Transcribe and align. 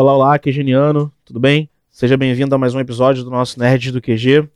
Olá, 0.00 0.14
olá, 0.14 0.38
QGeniano, 0.38 1.12
tudo 1.26 1.38
bem? 1.38 1.68
Seja 1.90 2.16
bem-vindo 2.16 2.54
a 2.54 2.58
mais 2.58 2.74
um 2.74 2.80
episódio 2.80 3.22
do 3.22 3.28
nosso 3.28 3.60
Nerd 3.60 3.92
do 3.92 4.00
QG. 4.00 4.48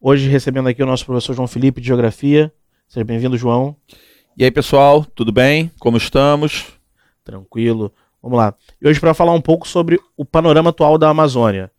Hoje 0.00 0.26
recebendo 0.26 0.70
aqui 0.70 0.82
o 0.82 0.86
nosso 0.86 1.04
professor 1.04 1.34
João 1.34 1.46
Felipe 1.46 1.82
de 1.82 1.86
Geografia. 1.86 2.50
Seja 2.88 3.04
bem-vindo, 3.04 3.36
João. 3.36 3.76
E 4.38 4.42
aí, 4.42 4.50
pessoal, 4.50 5.04
tudo 5.04 5.30
bem? 5.30 5.70
Como 5.78 5.98
estamos? 5.98 6.64
Tranquilo. 7.22 7.92
Vamos 8.22 8.38
lá. 8.38 8.54
E 8.80 8.88
hoje 8.88 8.98
para 8.98 9.12
falar 9.12 9.34
um 9.34 9.40
pouco 9.42 9.68
sobre 9.68 10.00
o 10.16 10.24
panorama 10.24 10.70
atual 10.70 10.96
da 10.96 11.10
Amazônia. 11.10 11.70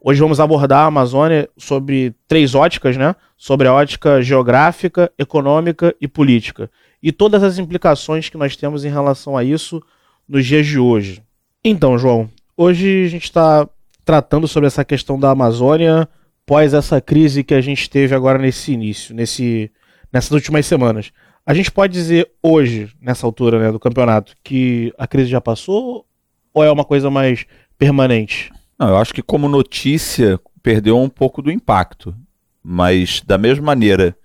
Hoje 0.00 0.18
vamos 0.18 0.40
abordar 0.40 0.84
a 0.84 0.86
Amazônia 0.86 1.50
sobre 1.58 2.14
três 2.26 2.54
óticas, 2.54 2.96
né? 2.96 3.14
Sobre 3.36 3.68
a 3.68 3.74
ótica 3.74 4.22
geográfica, 4.22 5.12
econômica 5.18 5.94
e 6.00 6.08
política. 6.08 6.70
E 7.02 7.12
todas 7.12 7.42
as 7.42 7.58
implicações 7.58 8.30
que 8.30 8.38
nós 8.38 8.56
temos 8.56 8.82
em 8.82 8.88
relação 8.88 9.36
a 9.36 9.44
isso 9.44 9.82
nos 10.26 10.46
dias 10.46 10.66
de 10.66 10.78
hoje. 10.78 11.22
Então, 11.62 11.98
João, 11.98 12.30
hoje 12.56 13.04
a 13.04 13.08
gente 13.08 13.24
está 13.24 13.68
tratando 14.04 14.48
sobre 14.48 14.66
essa 14.66 14.84
questão 14.84 15.18
da 15.18 15.30
Amazônia 15.30 16.08
pós 16.46 16.72
essa 16.72 17.00
crise 17.00 17.42
que 17.42 17.54
a 17.54 17.60
gente 17.60 17.90
teve 17.90 18.14
agora 18.14 18.38
nesse 18.38 18.72
início, 18.72 19.14
nesse, 19.14 19.70
nessas 20.12 20.30
últimas 20.30 20.64
semanas. 20.64 21.10
A 21.44 21.52
gente 21.52 21.70
pode 21.70 21.92
dizer 21.92 22.30
hoje, 22.42 22.88
nessa 23.00 23.26
altura 23.26 23.58
né, 23.58 23.72
do 23.72 23.80
campeonato, 23.80 24.34
que 24.42 24.92
a 24.96 25.06
crise 25.06 25.28
já 25.28 25.40
passou 25.40 26.06
ou 26.54 26.64
é 26.64 26.70
uma 26.70 26.84
coisa 26.84 27.10
mais 27.10 27.44
permanente? 27.76 28.52
Não, 28.78 28.88
eu 28.88 28.96
acho 28.96 29.12
que 29.12 29.22
como 29.22 29.48
notícia 29.48 30.40
perdeu 30.62 30.98
um 30.98 31.08
pouco 31.08 31.42
do 31.42 31.50
impacto, 31.50 32.14
mas 32.62 33.20
da 33.26 33.36
mesma 33.36 33.64
maneira 33.64 34.16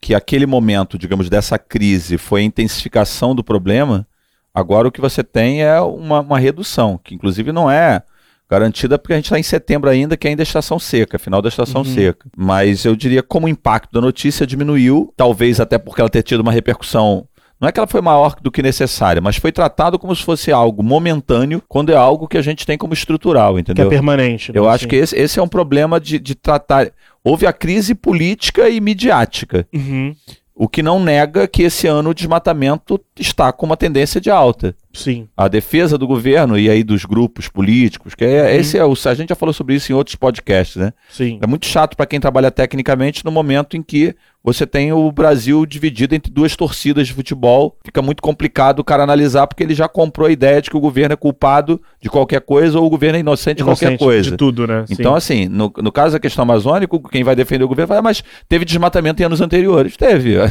que 0.00 0.14
aquele 0.14 0.46
momento, 0.46 0.98
digamos, 0.98 1.28
dessa 1.28 1.58
crise 1.58 2.16
foi 2.18 2.40
a 2.40 2.44
intensificação 2.44 3.34
do 3.34 3.42
problema, 3.42 4.06
agora 4.56 4.88
o 4.88 4.90
que 4.90 5.00
você 5.00 5.22
tem 5.22 5.62
é 5.62 5.78
uma, 5.80 6.20
uma 6.20 6.38
redução, 6.38 6.98
que 7.02 7.14
inclusive 7.14 7.52
não 7.52 7.70
é 7.70 8.02
garantida 8.48 8.98
porque 8.98 9.12
a 9.12 9.16
gente 9.16 9.26
está 9.26 9.38
em 9.38 9.42
setembro 9.42 9.90
ainda, 9.90 10.16
que 10.16 10.26
ainda 10.26 10.42
é 10.42 10.44
estação 10.44 10.78
seca, 10.78 11.18
final 11.18 11.42
da 11.42 11.48
estação 11.48 11.82
uhum. 11.82 11.94
seca. 11.94 12.26
Mas 12.36 12.84
eu 12.84 12.96
diria 12.96 13.22
como 13.22 13.46
o 13.46 13.48
impacto 13.48 13.92
da 13.92 14.00
notícia 14.00 14.46
diminuiu, 14.46 15.12
talvez 15.16 15.60
até 15.60 15.76
porque 15.76 16.00
ela 16.00 16.08
ter 16.08 16.22
tido 16.22 16.40
uma 16.40 16.52
repercussão 16.52 17.28
não 17.60 17.68
é 17.68 17.72
que 17.72 17.80
ela 17.80 17.86
foi 17.86 18.02
maior 18.02 18.36
do 18.40 18.50
que 18.50 18.62
necessária, 18.62 19.20
mas 19.20 19.36
foi 19.36 19.50
tratado 19.50 19.98
como 19.98 20.14
se 20.14 20.22
fosse 20.22 20.52
algo 20.52 20.82
momentâneo, 20.82 21.62
quando 21.66 21.90
é 21.90 21.96
algo 21.96 22.28
que 22.28 22.36
a 22.36 22.42
gente 22.42 22.66
tem 22.66 22.76
como 22.76 22.92
estrutural, 22.92 23.58
entendeu? 23.58 23.88
Que 23.88 23.94
é 23.94 23.96
permanente. 23.96 24.52
Né? 24.52 24.58
Eu 24.58 24.68
acho 24.68 24.86
que 24.86 24.94
esse, 24.94 25.16
esse, 25.16 25.38
é 25.38 25.42
um 25.42 25.48
problema 25.48 25.98
de, 25.98 26.18
de, 26.18 26.34
tratar. 26.34 26.90
Houve 27.24 27.46
a 27.46 27.54
crise 27.54 27.94
política 27.94 28.68
e 28.68 28.78
midiática. 28.78 29.66
Uhum. 29.74 30.14
O 30.58 30.66
que 30.66 30.82
não 30.82 30.98
nega 30.98 31.46
que 31.46 31.64
esse 31.64 31.86
ano 31.86 32.10
o 32.10 32.14
desmatamento 32.14 32.98
está 33.18 33.52
com 33.52 33.66
uma 33.66 33.76
tendência 33.76 34.18
de 34.18 34.30
alta. 34.30 34.74
Sim. 34.96 35.28
A 35.36 35.48
defesa 35.48 35.96
do 35.96 36.06
governo 36.06 36.58
e 36.58 36.70
aí 36.70 36.82
dos 36.82 37.04
grupos 37.04 37.48
políticos, 37.48 38.14
que 38.14 38.24
é, 38.24 38.42
uhum. 38.42 38.60
esse 38.60 38.78
é 38.78 38.84
o. 38.84 38.92
A 38.92 39.14
gente 39.14 39.28
já 39.28 39.34
falou 39.34 39.52
sobre 39.52 39.74
isso 39.74 39.92
em 39.92 39.94
outros 39.94 40.16
podcasts, 40.16 40.76
né? 40.76 40.92
Sim. 41.08 41.38
É 41.42 41.46
muito 41.46 41.66
chato 41.66 41.96
para 41.96 42.06
quem 42.06 42.18
trabalha 42.18 42.50
tecnicamente 42.50 43.24
no 43.24 43.30
momento 43.30 43.76
em 43.76 43.82
que 43.82 44.14
você 44.46 44.64
tem 44.64 44.92
o 44.92 45.10
Brasil 45.10 45.66
dividido 45.66 46.14
entre 46.14 46.30
duas 46.30 46.54
torcidas 46.54 47.08
de 47.08 47.12
futebol. 47.12 47.76
Fica 47.84 48.00
muito 48.00 48.22
complicado 48.22 48.78
o 48.78 48.84
cara 48.84 49.02
analisar, 49.02 49.44
porque 49.44 49.60
ele 49.64 49.74
já 49.74 49.88
comprou 49.88 50.28
a 50.28 50.30
ideia 50.30 50.62
de 50.62 50.70
que 50.70 50.76
o 50.76 50.80
governo 50.80 51.14
é 51.14 51.16
culpado 51.16 51.82
de 52.00 52.08
qualquer 52.08 52.40
coisa 52.40 52.78
ou 52.78 52.86
o 52.86 52.88
governo 52.88 53.16
é 53.16 53.20
inocente, 53.20 53.60
inocente 53.60 53.78
de 53.80 53.98
qualquer 53.98 53.98
coisa. 53.98 54.30
De 54.30 54.36
tudo, 54.36 54.64
né? 54.64 54.84
Então, 54.88 55.10
Sim. 55.14 55.16
assim, 55.16 55.48
no, 55.48 55.72
no 55.78 55.90
caso 55.90 56.12
da 56.12 56.20
questão 56.20 56.44
amazônica, 56.44 56.96
quem 57.10 57.24
vai 57.24 57.34
defender 57.34 57.64
o 57.64 57.68
governo 57.68 57.88
vai, 57.88 58.00
mas 58.00 58.22
teve 58.48 58.64
desmatamento 58.64 59.20
em 59.20 59.26
anos 59.26 59.40
anteriores. 59.40 59.96
Teve. 60.06 60.36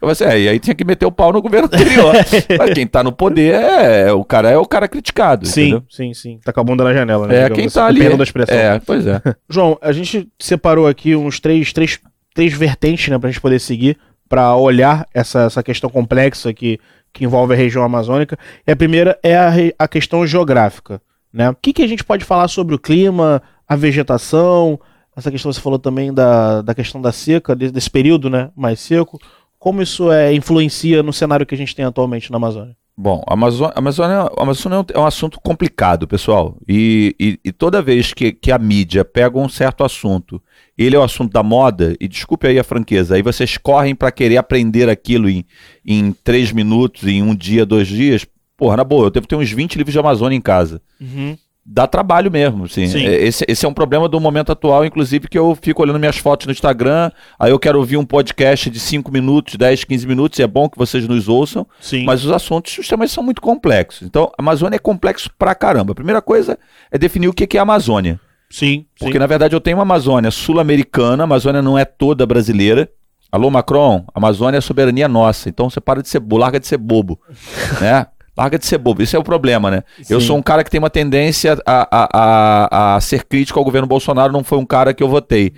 Assim, 0.00 0.24
é, 0.24 0.40
e 0.40 0.48
aí 0.48 0.60
tinha 0.60 0.74
que 0.74 0.84
meter 0.84 1.06
o 1.06 1.10
pau 1.10 1.32
no 1.32 1.42
governo 1.42 1.66
anterior. 1.66 2.14
mas 2.56 2.70
quem 2.74 2.86
tá 2.86 3.02
no 3.02 3.10
poder 3.10 3.54
é 3.54 3.81
o 4.12 4.24
cara 4.24 4.50
é 4.50 4.56
o 4.56 4.66
cara 4.66 4.88
criticado. 4.88 5.46
Sim, 5.46 5.62
entendeu? 5.62 5.84
sim, 5.90 6.14
sim. 6.14 6.40
Tá 6.44 6.52
com 6.52 6.60
a 6.60 6.64
bunda 6.64 6.84
na 6.84 6.92
janela, 6.92 7.26
né? 7.26 7.42
É, 7.42 7.50
quem 7.50 7.66
assim, 7.66 7.74
tá 7.74 7.86
ali. 7.86 8.16
Da 8.16 8.24
expressão. 8.24 8.56
É, 8.56 8.80
pois 8.80 9.06
é. 9.06 9.20
João, 9.48 9.78
a 9.80 9.92
gente 9.92 10.28
separou 10.38 10.86
aqui 10.86 11.14
uns 11.16 11.40
três, 11.40 11.72
três 11.72 11.98
três 12.34 12.52
vertentes 12.52 13.08
né, 13.08 13.18
para 13.18 13.28
a 13.28 13.32
gente 13.32 13.40
poder 13.40 13.60
seguir 13.60 13.98
para 14.28 14.56
olhar 14.56 15.06
essa, 15.12 15.42
essa 15.42 15.62
questão 15.62 15.90
complexa 15.90 16.52
que, 16.54 16.80
que 17.12 17.24
envolve 17.24 17.52
a 17.52 17.56
região 17.56 17.84
amazônica. 17.84 18.38
E 18.66 18.72
a 18.72 18.76
primeira 18.76 19.18
é 19.22 19.36
a, 19.36 19.52
a 19.78 19.86
questão 19.86 20.26
geográfica. 20.26 21.02
Né? 21.30 21.50
O 21.50 21.54
que, 21.54 21.72
que 21.72 21.82
a 21.82 21.86
gente 21.86 22.02
pode 22.02 22.24
falar 22.24 22.48
sobre 22.48 22.74
o 22.74 22.78
clima, 22.78 23.42
a 23.68 23.76
vegetação, 23.76 24.80
essa 25.14 25.30
questão 25.30 25.50
que 25.50 25.56
você 25.56 25.60
falou 25.60 25.78
também 25.78 26.14
da, 26.14 26.62
da 26.62 26.74
questão 26.74 27.00
da 27.00 27.12
seca, 27.12 27.54
desse, 27.54 27.72
desse 27.72 27.90
período 27.90 28.30
né, 28.30 28.50
mais 28.56 28.80
seco, 28.80 29.18
como 29.58 29.82
isso 29.82 30.10
é, 30.10 30.32
influencia 30.32 31.02
no 31.02 31.12
cenário 31.12 31.44
que 31.44 31.54
a 31.54 31.58
gente 31.58 31.76
tem 31.76 31.84
atualmente 31.84 32.30
na 32.30 32.38
Amazônia? 32.38 32.74
Bom, 32.96 33.22
a 33.26 33.32
Amazônia, 33.32 33.72
Amazônia, 33.74 34.16
a 34.16 34.42
Amazônia 34.42 34.84
é 34.92 34.98
um 34.98 35.06
assunto 35.06 35.40
complicado, 35.40 36.06
pessoal. 36.06 36.58
E, 36.68 37.16
e, 37.18 37.40
e, 37.42 37.50
toda 37.50 37.80
vez 37.80 38.12
que, 38.12 38.32
que 38.32 38.52
a 38.52 38.58
mídia 38.58 39.02
pega 39.04 39.38
um 39.38 39.48
certo 39.48 39.82
assunto, 39.82 40.42
ele 40.76 40.94
é 40.94 40.98
o 40.98 41.02
assunto 41.02 41.32
da 41.32 41.42
moda, 41.42 41.96
e 41.98 42.06
desculpe 42.06 42.46
aí 42.46 42.58
a 42.58 42.64
franqueza, 42.64 43.14
aí 43.14 43.22
vocês 43.22 43.56
correm 43.56 43.94
para 43.94 44.12
querer 44.12 44.36
aprender 44.36 44.90
aquilo 44.90 45.28
em, 45.28 45.44
em 45.84 46.12
três 46.12 46.52
minutos, 46.52 47.04
em 47.08 47.22
um 47.22 47.34
dia, 47.34 47.64
dois 47.64 47.88
dias. 47.88 48.26
Porra, 48.58 48.76
na 48.76 48.84
boa, 48.84 49.06
eu 49.06 49.10
devo 49.10 49.26
ter 49.26 49.36
uns 49.36 49.50
20 49.50 49.76
livros 49.76 49.92
de 49.92 49.98
Amazônia 49.98 50.36
em 50.36 50.40
casa. 50.40 50.80
Uhum 51.00 51.36
dá 51.64 51.86
trabalho 51.86 52.30
mesmo. 52.30 52.64
Assim. 52.64 52.84
É, 52.96 53.24
esse, 53.24 53.44
esse 53.46 53.64
é 53.64 53.68
um 53.68 53.74
problema 53.74 54.08
do 54.08 54.18
momento 54.20 54.52
atual, 54.52 54.84
inclusive, 54.84 55.28
que 55.28 55.38
eu 55.38 55.56
fico 55.60 55.82
olhando 55.82 55.98
minhas 55.98 56.18
fotos 56.18 56.46
no 56.46 56.52
Instagram, 56.52 57.10
aí 57.38 57.50
eu 57.50 57.58
quero 57.58 57.78
ouvir 57.78 57.96
um 57.96 58.04
podcast 58.04 58.68
de 58.68 58.80
5 58.80 59.10
minutos, 59.10 59.56
10, 59.56 59.84
15 59.84 60.06
minutos, 60.06 60.38
e 60.38 60.42
é 60.42 60.46
bom 60.46 60.68
que 60.68 60.78
vocês 60.78 61.06
nos 61.06 61.28
ouçam, 61.28 61.66
Sim. 61.80 62.04
mas 62.04 62.24
os 62.24 62.32
assuntos, 62.32 62.76
os 62.78 62.88
temas 62.88 63.10
são 63.10 63.22
muito 63.22 63.40
complexos. 63.40 64.02
Então, 64.02 64.30
a 64.36 64.42
Amazônia 64.42 64.76
é 64.76 64.80
complexo 64.80 65.30
pra 65.38 65.54
caramba. 65.54 65.92
A 65.92 65.96
primeira 65.96 66.20
coisa 66.20 66.58
é 66.90 66.98
definir 66.98 67.28
o 67.28 67.32
que 67.32 67.56
é 67.56 67.60
a 67.60 67.62
Amazônia. 67.62 68.20
Sim. 68.50 68.84
Porque, 68.98 69.14
sim. 69.14 69.18
na 69.18 69.26
verdade, 69.26 69.56
eu 69.56 69.60
tenho 69.60 69.78
uma 69.78 69.82
Amazônia 69.82 70.30
sul-americana, 70.30 71.22
a 71.22 71.24
Amazônia 71.24 71.62
não 71.62 71.78
é 71.78 71.84
toda 71.84 72.26
brasileira. 72.26 72.88
Alô, 73.32 73.50
Macron, 73.50 74.04
a 74.14 74.18
Amazônia 74.18 74.58
é 74.58 74.60
soberania 74.60 75.08
nossa, 75.08 75.48
então 75.48 75.70
você 75.70 75.80
para 75.80 76.02
de 76.02 76.08
ser, 76.10 76.22
larga 76.30 76.60
de 76.60 76.66
ser 76.66 76.76
bobo, 76.76 77.18
né? 77.80 78.06
Larga 78.36 78.58
de 78.58 78.66
ser 78.66 78.78
bobo. 78.78 79.02
Isso 79.02 79.14
é 79.14 79.18
o 79.18 79.22
problema, 79.24 79.70
né? 79.70 79.82
Sim. 80.02 80.14
Eu 80.14 80.20
sou 80.20 80.36
um 80.36 80.42
cara 80.42 80.64
que 80.64 80.70
tem 80.70 80.78
uma 80.78 80.90
tendência 80.90 81.58
a, 81.66 81.88
a, 81.90 82.08
a, 82.12 82.96
a 82.96 83.00
ser 83.00 83.24
crítico 83.24 83.58
ao 83.58 83.64
governo 83.64 83.86
Bolsonaro, 83.86 84.32
não 84.32 84.42
foi 84.42 84.58
um 84.58 84.64
cara 84.64 84.94
que 84.94 85.02
eu 85.02 85.08
votei. 85.08 85.52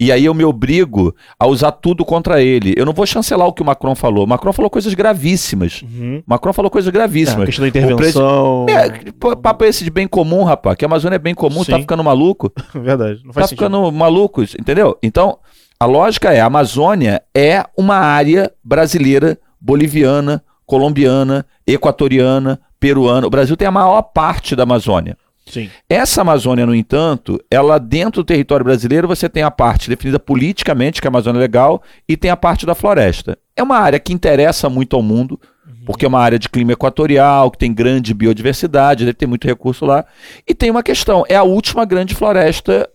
E 0.00 0.10
aí 0.10 0.24
eu 0.24 0.34
me 0.34 0.44
obrigo 0.44 1.14
a 1.38 1.46
usar 1.46 1.72
tudo 1.72 2.04
contra 2.04 2.42
ele. 2.42 2.74
Eu 2.76 2.84
não 2.84 2.92
vou 2.92 3.06
chancelar 3.06 3.46
o 3.46 3.52
que 3.52 3.62
o 3.62 3.64
Macron 3.64 3.94
falou. 3.94 4.26
Macron 4.26 4.52
falou 4.52 4.70
coisas 4.70 4.92
gravíssimas. 4.94 5.82
Uhum. 5.82 6.22
Macron 6.26 6.52
falou 6.52 6.70
coisas 6.70 6.92
gravíssimas. 6.92 7.40
É, 7.40 7.42
a 7.42 7.46
questão 7.46 7.62
da 7.62 7.68
intervenção. 7.68 8.66
É, 8.68 9.12
papo 9.36 9.64
esse 9.64 9.84
de 9.84 9.90
bem 9.90 10.08
comum, 10.08 10.42
rapaz. 10.42 10.76
Que 10.76 10.84
a 10.84 10.88
Amazônia 10.88 11.16
é 11.16 11.20
bem 11.20 11.34
comum, 11.34 11.58
tá 11.58 11.64
Sim. 11.64 11.72
tá 11.72 11.78
ficando 11.78 12.02
maluco. 12.02 12.52
Verdade. 12.74 13.20
Não 13.24 13.32
faz 13.32 13.44
tá 13.44 13.48
sentido. 13.48 13.66
ficando 13.66 13.92
maluco, 13.92 14.42
entendeu? 14.42 14.98
Então, 15.02 15.38
a 15.78 15.84
lógica 15.84 16.32
é: 16.32 16.40
a 16.40 16.46
Amazônia 16.46 17.22
é 17.34 17.64
uma 17.76 17.96
área 17.96 18.50
brasileira, 18.64 19.38
boliviana, 19.60 20.42
colombiana, 20.66 21.46
equatoriana, 21.66 22.60
peruana. 22.80 23.26
O 23.26 23.30
Brasil 23.30 23.56
tem 23.56 23.68
a 23.68 23.70
maior 23.70 24.02
parte 24.02 24.56
da 24.56 24.64
Amazônia. 24.64 25.16
Sim. 25.46 25.70
Essa 25.88 26.22
Amazônia, 26.22 26.66
no 26.66 26.74
entanto, 26.74 27.40
ela 27.48 27.78
dentro 27.78 28.22
do 28.22 28.26
território 28.26 28.64
brasileiro 28.64 29.06
você 29.06 29.28
tem 29.28 29.44
a 29.44 29.50
parte 29.50 29.88
definida 29.88 30.18
politicamente, 30.18 31.00
que 31.00 31.06
é 31.06 31.08
a 31.08 31.10
Amazônia 31.10 31.40
Legal, 31.40 31.82
e 32.08 32.16
tem 32.16 32.30
a 32.30 32.36
parte 32.36 32.66
da 32.66 32.74
floresta. 32.74 33.38
É 33.54 33.62
uma 33.62 33.78
área 33.78 34.00
que 34.00 34.12
interessa 34.12 34.68
muito 34.68 34.96
ao 34.96 35.02
mundo, 35.02 35.40
uhum. 35.64 35.84
porque 35.86 36.04
é 36.04 36.08
uma 36.08 36.20
área 36.20 36.38
de 36.38 36.48
clima 36.48 36.72
equatorial, 36.72 37.50
que 37.50 37.58
tem 37.58 37.72
grande 37.72 38.12
biodiversidade, 38.12 39.04
deve 39.04 39.14
ter 39.14 39.26
muito 39.26 39.46
recurso 39.46 39.86
lá. 39.86 40.04
E 40.46 40.52
tem 40.52 40.68
uma 40.68 40.82
questão: 40.82 41.24
é 41.28 41.36
a 41.36 41.44
última 41.44 41.84
grande 41.84 42.12
floresta 42.14 42.88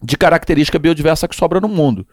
de 0.00 0.16
característica 0.16 0.78
biodiversa 0.78 1.26
que 1.26 1.34
sobra 1.34 1.60
no 1.60 1.68
mundo. 1.68 2.06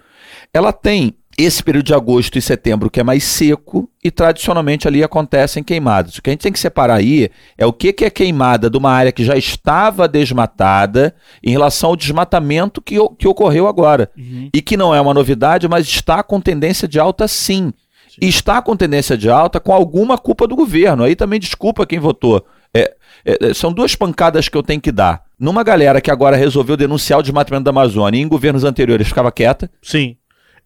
Ela 0.51 0.73
tem 0.73 1.15
esse 1.39 1.63
período 1.63 1.85
de 1.85 1.93
agosto 1.93 2.37
e 2.37 2.41
setembro 2.41 2.89
que 2.89 2.99
é 2.99 3.03
mais 3.03 3.23
seco 3.23 3.89
e 4.03 4.11
tradicionalmente 4.11 4.89
ali 4.89 5.01
acontecem 5.01 5.63
queimadas. 5.63 6.17
O 6.17 6.21
que 6.21 6.29
a 6.29 6.33
gente 6.33 6.41
tem 6.41 6.51
que 6.51 6.59
separar 6.59 6.95
aí 6.95 7.29
é 7.57 7.65
o 7.65 7.71
que, 7.71 7.95
é 8.03 8.09
queimada 8.09 8.69
de 8.69 8.77
uma 8.77 8.91
área 8.91 9.11
que 9.11 9.23
já 9.23 9.37
estava 9.37 10.05
desmatada 10.05 11.15
em 11.41 11.51
relação 11.51 11.91
ao 11.91 11.95
desmatamento 11.95 12.81
que, 12.81 12.95
que 13.17 13.25
ocorreu 13.25 13.67
agora. 13.67 14.11
Uhum. 14.17 14.49
E 14.53 14.61
que 14.61 14.75
não 14.75 14.93
é 14.93 14.99
uma 14.99 15.13
novidade, 15.13 15.65
mas 15.69 15.87
está 15.87 16.21
com 16.21 16.41
tendência 16.41 16.89
de 16.89 16.99
alta 16.99 17.25
sim. 17.25 17.71
sim. 18.09 18.17
E 18.21 18.27
está 18.27 18.61
com 18.61 18.75
tendência 18.75 19.17
de 19.17 19.29
alta 19.29 19.61
com 19.61 19.71
alguma 19.71 20.17
culpa 20.17 20.45
do 20.45 20.57
governo. 20.57 21.03
Aí 21.05 21.15
também 21.15 21.39
desculpa 21.39 21.85
quem 21.85 21.99
votou. 21.99 22.45
É, 22.73 22.93
é, 23.25 23.49
é 23.49 23.53
são 23.53 23.71
duas 23.71 23.95
pancadas 23.95 24.49
que 24.49 24.57
eu 24.57 24.63
tenho 24.63 24.81
que 24.81 24.91
dar. 24.91 25.23
Numa 25.39 25.63
galera 25.63 26.01
que 26.01 26.11
agora 26.11 26.35
resolveu 26.35 26.75
denunciar 26.75 27.19
o 27.19 27.23
desmatamento 27.23 27.63
da 27.63 27.71
Amazônia 27.71 28.19
e 28.19 28.21
em 28.21 28.27
governos 28.27 28.65
anteriores 28.65 29.07
ficava 29.07 29.31
quieta. 29.31 29.71
Sim. 29.81 30.17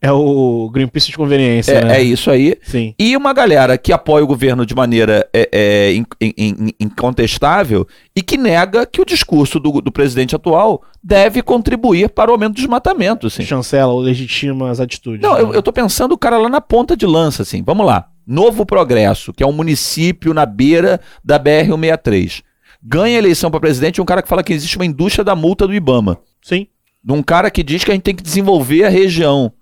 É 0.03 0.11
o 0.11 0.69
Greenpeace 0.69 1.11
de 1.11 1.15
conveniência. 1.15 1.71
É, 1.71 1.85
né? 1.85 1.97
é 1.97 2.03
isso 2.03 2.29
aí. 2.29 2.57
Sim. 2.61 2.93
E 2.99 3.15
uma 3.15 3.31
galera 3.31 3.77
que 3.77 3.93
apoia 3.93 4.21
o 4.21 4.27
governo 4.27 4.65
de 4.65 4.75
maneira 4.75 5.25
é, 5.33 5.49
é, 5.49 5.93
in, 5.93 6.05
in, 6.19 6.69
incontestável 6.77 7.87
e 8.13 8.21
que 8.21 8.37
nega 8.37 8.85
que 8.85 9.01
o 9.01 9.05
discurso 9.05 9.61
do, 9.61 9.79
do, 9.79 9.93
presidente 9.93 10.35
atual 10.35 10.83
deve 11.01 11.41
contribuir 11.41 12.09
para 12.09 12.29
o 12.29 12.33
aumento 12.33 12.55
do 12.55 12.57
desmatamento. 12.57 13.27
Assim. 13.27 13.43
Chancela 13.43 13.93
ou 13.93 14.01
legitima 14.01 14.69
as 14.69 14.81
atitudes. 14.81 15.21
Não, 15.21 15.35
né? 15.35 15.41
eu, 15.41 15.53
eu 15.53 15.63
tô 15.63 15.71
pensando 15.71 16.11
o 16.11 16.17
cara 16.17 16.37
lá 16.37 16.49
na 16.49 16.59
ponta 16.59 16.97
de 16.97 17.05
lança, 17.05 17.43
assim. 17.43 17.63
Vamos 17.65 17.85
lá. 17.85 18.09
Novo 18.27 18.65
Progresso, 18.65 19.31
que 19.31 19.41
é 19.41 19.47
um 19.47 19.53
município 19.53 20.33
na 20.33 20.45
beira 20.45 20.99
da 21.23 21.39
BR-163 21.39 22.43
Ganha 22.85 23.17
eleição 23.17 23.49
para 23.49 23.61
presidente 23.61 24.01
um 24.01 24.05
cara 24.05 24.21
que 24.21 24.27
fala 24.27 24.43
que 24.43 24.51
existe 24.51 24.75
uma 24.75 24.85
indústria 24.85 25.23
da 25.23 25.33
multa 25.33 25.65
do 25.65 25.73
Ibama. 25.73 26.19
Sim. 26.41 26.67
De 27.01 27.13
um 27.13 27.23
cara 27.23 27.49
que 27.49 27.63
diz 27.63 27.85
que 27.85 27.91
a 27.91 27.93
gente 27.93 28.03
tem 28.03 28.15
que 28.15 28.23
desenvolver 28.23 28.83
a 28.83 28.89
região. 28.89 29.53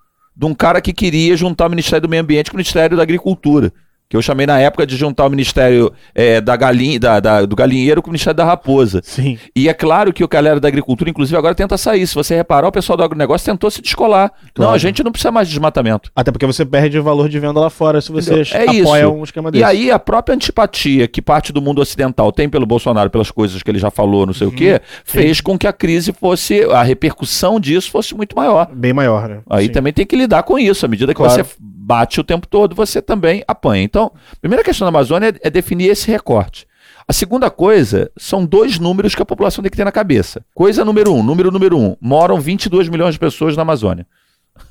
De 0.41 0.47
um 0.47 0.55
cara 0.55 0.81
que 0.81 0.91
queria 0.91 1.37
juntar 1.37 1.67
o 1.67 1.69
Ministério 1.69 2.01
do 2.01 2.09
Meio 2.09 2.23
Ambiente 2.23 2.49
com 2.49 2.57
o 2.57 2.57
Ministério 2.57 2.97
da 2.97 3.03
Agricultura 3.03 3.71
que 4.11 4.17
eu 4.17 4.21
chamei 4.21 4.45
na 4.45 4.59
época 4.59 4.85
de 4.85 4.97
juntar 4.97 5.25
o 5.25 5.29
Ministério 5.29 5.89
é, 6.13 6.41
da 6.41 6.57
galinha, 6.57 6.99
da, 6.99 7.21
da, 7.21 7.45
do 7.45 7.55
galinheiro 7.55 8.01
com 8.01 8.09
o 8.09 8.11
Ministério 8.11 8.35
da 8.35 8.43
Raposa. 8.43 8.99
Sim. 9.05 9.39
E 9.55 9.69
é 9.69 9.73
claro 9.73 10.11
que 10.11 10.21
o 10.21 10.27
galera 10.27 10.59
da 10.59 10.67
agricultura, 10.67 11.09
inclusive, 11.09 11.37
agora 11.37 11.55
tenta 11.55 11.77
sair. 11.77 12.05
Se 12.05 12.13
você 12.13 12.35
reparar, 12.35 12.67
o 12.67 12.71
pessoal 12.73 12.97
do 12.97 13.03
agronegócio 13.03 13.45
tentou 13.45 13.71
se 13.71 13.81
descolar. 13.81 14.29
Claro. 14.53 14.69
Não, 14.69 14.75
a 14.75 14.77
gente 14.77 15.01
não 15.01 15.13
precisa 15.13 15.31
mais 15.31 15.47
de 15.47 15.53
desmatamento. 15.53 16.11
Até 16.13 16.29
porque 16.29 16.45
você 16.45 16.65
perde 16.65 16.99
valor 16.99 17.29
de 17.29 17.39
venda 17.39 17.57
lá 17.57 17.69
fora 17.69 18.01
se 18.01 18.11
você 18.11 18.41
é 18.53 18.63
apoia 18.63 19.03
isso. 19.03 19.13
um 19.13 19.23
esquema 19.23 19.49
desse. 19.49 19.61
E 19.61 19.63
aí 19.63 19.89
a 19.89 19.97
própria 19.97 20.35
antipatia 20.35 21.07
que 21.07 21.21
parte 21.21 21.53
do 21.53 21.61
mundo 21.61 21.79
ocidental 21.79 22.33
tem 22.33 22.49
pelo 22.49 22.65
Bolsonaro, 22.65 23.09
pelas 23.09 23.31
coisas 23.31 23.63
que 23.63 23.71
ele 23.71 23.79
já 23.79 23.89
falou, 23.89 24.25
não 24.25 24.33
sei 24.33 24.47
uhum. 24.47 24.53
o 24.53 24.55
quê, 24.57 24.81
fez 25.05 25.37
Sim. 25.37 25.43
com 25.43 25.57
que 25.57 25.67
a 25.67 25.71
crise 25.71 26.11
fosse, 26.11 26.65
a 26.65 26.83
repercussão 26.83 27.61
disso 27.61 27.89
fosse 27.89 28.13
muito 28.13 28.35
maior. 28.35 28.69
Bem 28.73 28.91
maior, 28.91 29.29
né? 29.29 29.39
Aí 29.49 29.67
Sim. 29.67 29.71
também 29.71 29.93
tem 29.93 30.05
que 30.05 30.17
lidar 30.17 30.43
com 30.43 30.59
isso. 30.59 30.85
À 30.85 30.89
medida 30.89 31.13
que 31.13 31.17
claro. 31.17 31.45
você 31.45 31.55
bate 31.81 32.19
o 32.19 32.23
tempo 32.23 32.47
todo, 32.47 32.75
você 32.75 33.01
também 33.01 33.43
apanha. 33.47 33.83
Então, 33.83 34.11
a 34.31 34.39
primeira 34.39 34.63
questão 34.63 34.85
da 34.85 34.89
Amazônia 34.89 35.29
é, 35.29 35.47
é 35.47 35.49
definir 35.49 35.89
esse 35.89 36.09
recorte. 36.09 36.67
A 37.07 37.13
segunda 37.13 37.49
coisa 37.49 38.11
são 38.15 38.45
dois 38.45 38.77
números 38.79 39.15
que 39.15 39.21
a 39.21 39.25
população 39.25 39.63
tem 39.63 39.71
que 39.71 39.77
ter 39.77 39.83
na 39.83 39.91
cabeça. 39.91 40.45
Coisa 40.53 40.85
número 40.85 41.13
um, 41.13 41.23
número 41.23 41.51
número 41.51 41.77
um, 41.77 41.95
moram 41.99 42.39
22 42.39 42.87
milhões 42.87 43.15
de 43.15 43.19
pessoas 43.19 43.55
na 43.55 43.63
Amazônia. 43.63 44.05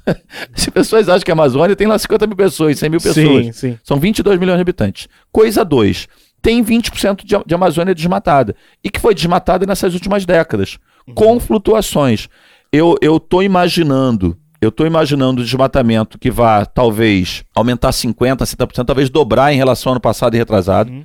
Se 0.54 0.70
pessoas 0.70 1.08
acham 1.08 1.24
que 1.24 1.30
a 1.30 1.34
Amazônia 1.34 1.74
tem 1.74 1.86
lá 1.86 1.98
50 1.98 2.26
mil 2.26 2.36
pessoas, 2.36 2.78
100 2.78 2.88
mil 2.88 3.00
pessoas. 3.00 3.46
Sim, 3.46 3.52
sim. 3.52 3.78
São 3.82 3.98
22 3.98 4.38
milhões 4.38 4.56
de 4.56 4.62
habitantes. 4.62 5.08
Coisa 5.32 5.64
dois, 5.64 6.06
tem 6.40 6.64
20% 6.64 7.24
de, 7.24 7.36
de 7.44 7.54
Amazônia 7.54 7.94
desmatada. 7.94 8.54
E 8.82 8.88
que 8.88 9.00
foi 9.00 9.14
desmatada 9.14 9.66
nessas 9.66 9.94
últimas 9.94 10.24
décadas, 10.24 10.78
uhum. 11.08 11.14
com 11.14 11.40
flutuações. 11.40 12.28
Eu 12.72 12.96
estou 13.02 13.42
imaginando 13.42 14.38
eu 14.60 14.68
estou 14.68 14.86
imaginando 14.86 15.40
o 15.40 15.44
desmatamento 15.44 16.18
que 16.18 16.30
vai, 16.30 16.66
talvez, 16.66 17.44
aumentar 17.54 17.90
50%, 17.90 18.38
60%, 18.38 18.84
talvez 18.84 19.08
dobrar 19.08 19.52
em 19.52 19.56
relação 19.56 19.90
ao 19.90 19.94
ano 19.94 20.00
passado 20.00 20.34
e 20.34 20.38
retrasado. 20.38 20.90
Uhum. 20.90 21.04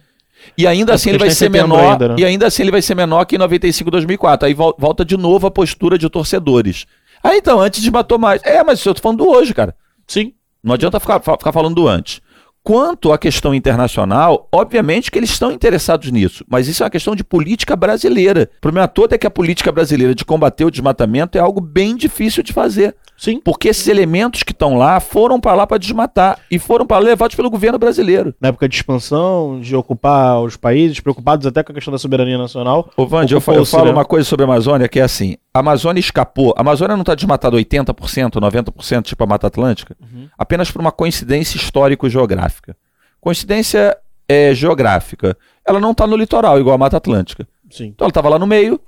E 0.57 0.67
ainda 0.67 0.91
é 0.91 0.95
assim 0.95 1.09
ele 1.09 1.17
vai 1.17 1.31
ser 1.31 1.49
menor. 1.49 1.93
Ainda, 1.93 2.07
né? 2.09 2.15
E 2.17 2.25
ainda 2.25 2.47
assim 2.47 2.63
ele 2.63 2.71
vai 2.71 2.81
ser 2.81 2.95
menor 2.95 3.25
que 3.25 3.35
em 3.35 3.39
95, 3.39 3.89
2004. 3.89 4.47
Aí 4.47 4.53
volta 4.53 5.03
de 5.03 5.17
novo 5.17 5.47
a 5.47 5.51
postura 5.51 5.97
de 5.97 6.09
torcedores. 6.09 6.85
Ah, 7.23 7.35
então, 7.35 7.59
antes 7.59 7.81
desmatou 7.81 8.19
mais. 8.19 8.41
É, 8.43 8.63
mas 8.63 8.85
eu 8.85 8.93
tô 8.93 9.01
falando 9.01 9.19
do 9.19 9.29
hoje, 9.29 9.53
cara. 9.53 9.75
Sim. 10.05 10.33
Não 10.63 10.75
adianta 10.75 10.99
ficar, 10.99 11.19
ficar 11.19 11.51
falando 11.51 11.75
do 11.75 11.87
antes. 11.87 12.21
Quanto 12.61 13.11
à 13.11 13.17
questão 13.17 13.53
internacional, 13.53 14.47
obviamente 14.51 15.11
que 15.11 15.19
eles 15.19 15.29
estão 15.29 15.51
interessados 15.51 16.11
nisso, 16.11 16.43
mas 16.47 16.67
isso 16.67 16.81
é 16.81 16.85
uma 16.85 16.89
questão 16.89 17.15
de 17.15 17.23
política 17.23 17.75
brasileira. 17.75 18.49
O 18.57 18.61
problema 18.61 18.87
todo 18.87 19.13
é 19.13 19.19
que 19.19 19.27
a 19.27 19.31
política 19.31 19.71
brasileira 19.71 20.15
de 20.15 20.25
combater 20.25 20.65
o 20.65 20.71
desmatamento 20.71 21.37
é 21.37 21.41
algo 21.41 21.61
bem 21.61 21.95
difícil 21.95 22.41
de 22.41 22.51
fazer. 22.51 22.95
Sim. 23.17 23.39
Porque 23.39 23.69
esses 23.69 23.87
elementos 23.87 24.43
que 24.43 24.51
estão 24.51 24.77
lá 24.77 24.99
foram 24.99 25.39
para 25.39 25.53
lá 25.53 25.65
para 25.65 25.77
desmatar 25.77 26.39
e 26.51 26.59
foram 26.59 26.85
para 26.85 26.99
levados 26.99 27.35
pelo 27.35 27.49
governo 27.49 27.79
brasileiro. 27.79 28.33
Na 28.39 28.49
época 28.49 28.67
de 28.67 28.75
expansão, 28.75 29.59
de 29.59 29.75
ocupar 29.75 30.41
os 30.41 30.57
países, 30.57 30.99
preocupados 30.99 31.47
até 31.47 31.63
com 31.63 31.71
a 31.71 31.75
questão 31.75 31.91
da 31.91 31.97
soberania 31.97 32.37
nacional. 32.37 32.89
Ô, 32.95 33.05
Vande, 33.05 33.33
eu, 33.33 33.41
eu 33.47 33.65
falo 33.65 33.91
uma 33.91 34.05
coisa 34.05 34.27
sobre 34.27 34.43
a 34.43 34.47
Amazônia 34.47 34.87
que 34.87 34.99
é 34.99 35.03
assim: 35.03 35.37
a 35.53 35.59
Amazônia 35.59 35.99
escapou. 35.99 36.53
A 36.57 36.61
Amazônia 36.61 36.95
não 36.95 37.03
está 37.03 37.15
desmatada 37.15 37.55
80%, 37.55 37.93
90%, 38.33 39.03
tipo 39.03 39.23
a 39.23 39.27
Mata 39.27 39.47
Atlântica, 39.47 39.95
uhum. 40.01 40.27
apenas 40.37 40.69
por 40.69 40.81
uma 40.81 40.91
coincidência 40.91 41.57
histórico-geográfica. 41.57 42.75
Coincidência 43.21 43.97
é, 44.27 44.53
geográfica. 44.53 45.37
Ela 45.65 45.79
não 45.79 45.91
está 45.91 46.05
no 46.05 46.15
litoral, 46.15 46.59
igual 46.59 46.75
a 46.75 46.77
Mata 46.77 46.97
Atlântica. 46.97 47.47
Sim. 47.69 47.85
Então 47.85 48.05
ela 48.05 48.11
estava 48.11 48.29
lá 48.29 48.37
no 48.37 48.45
meio, 48.45 48.79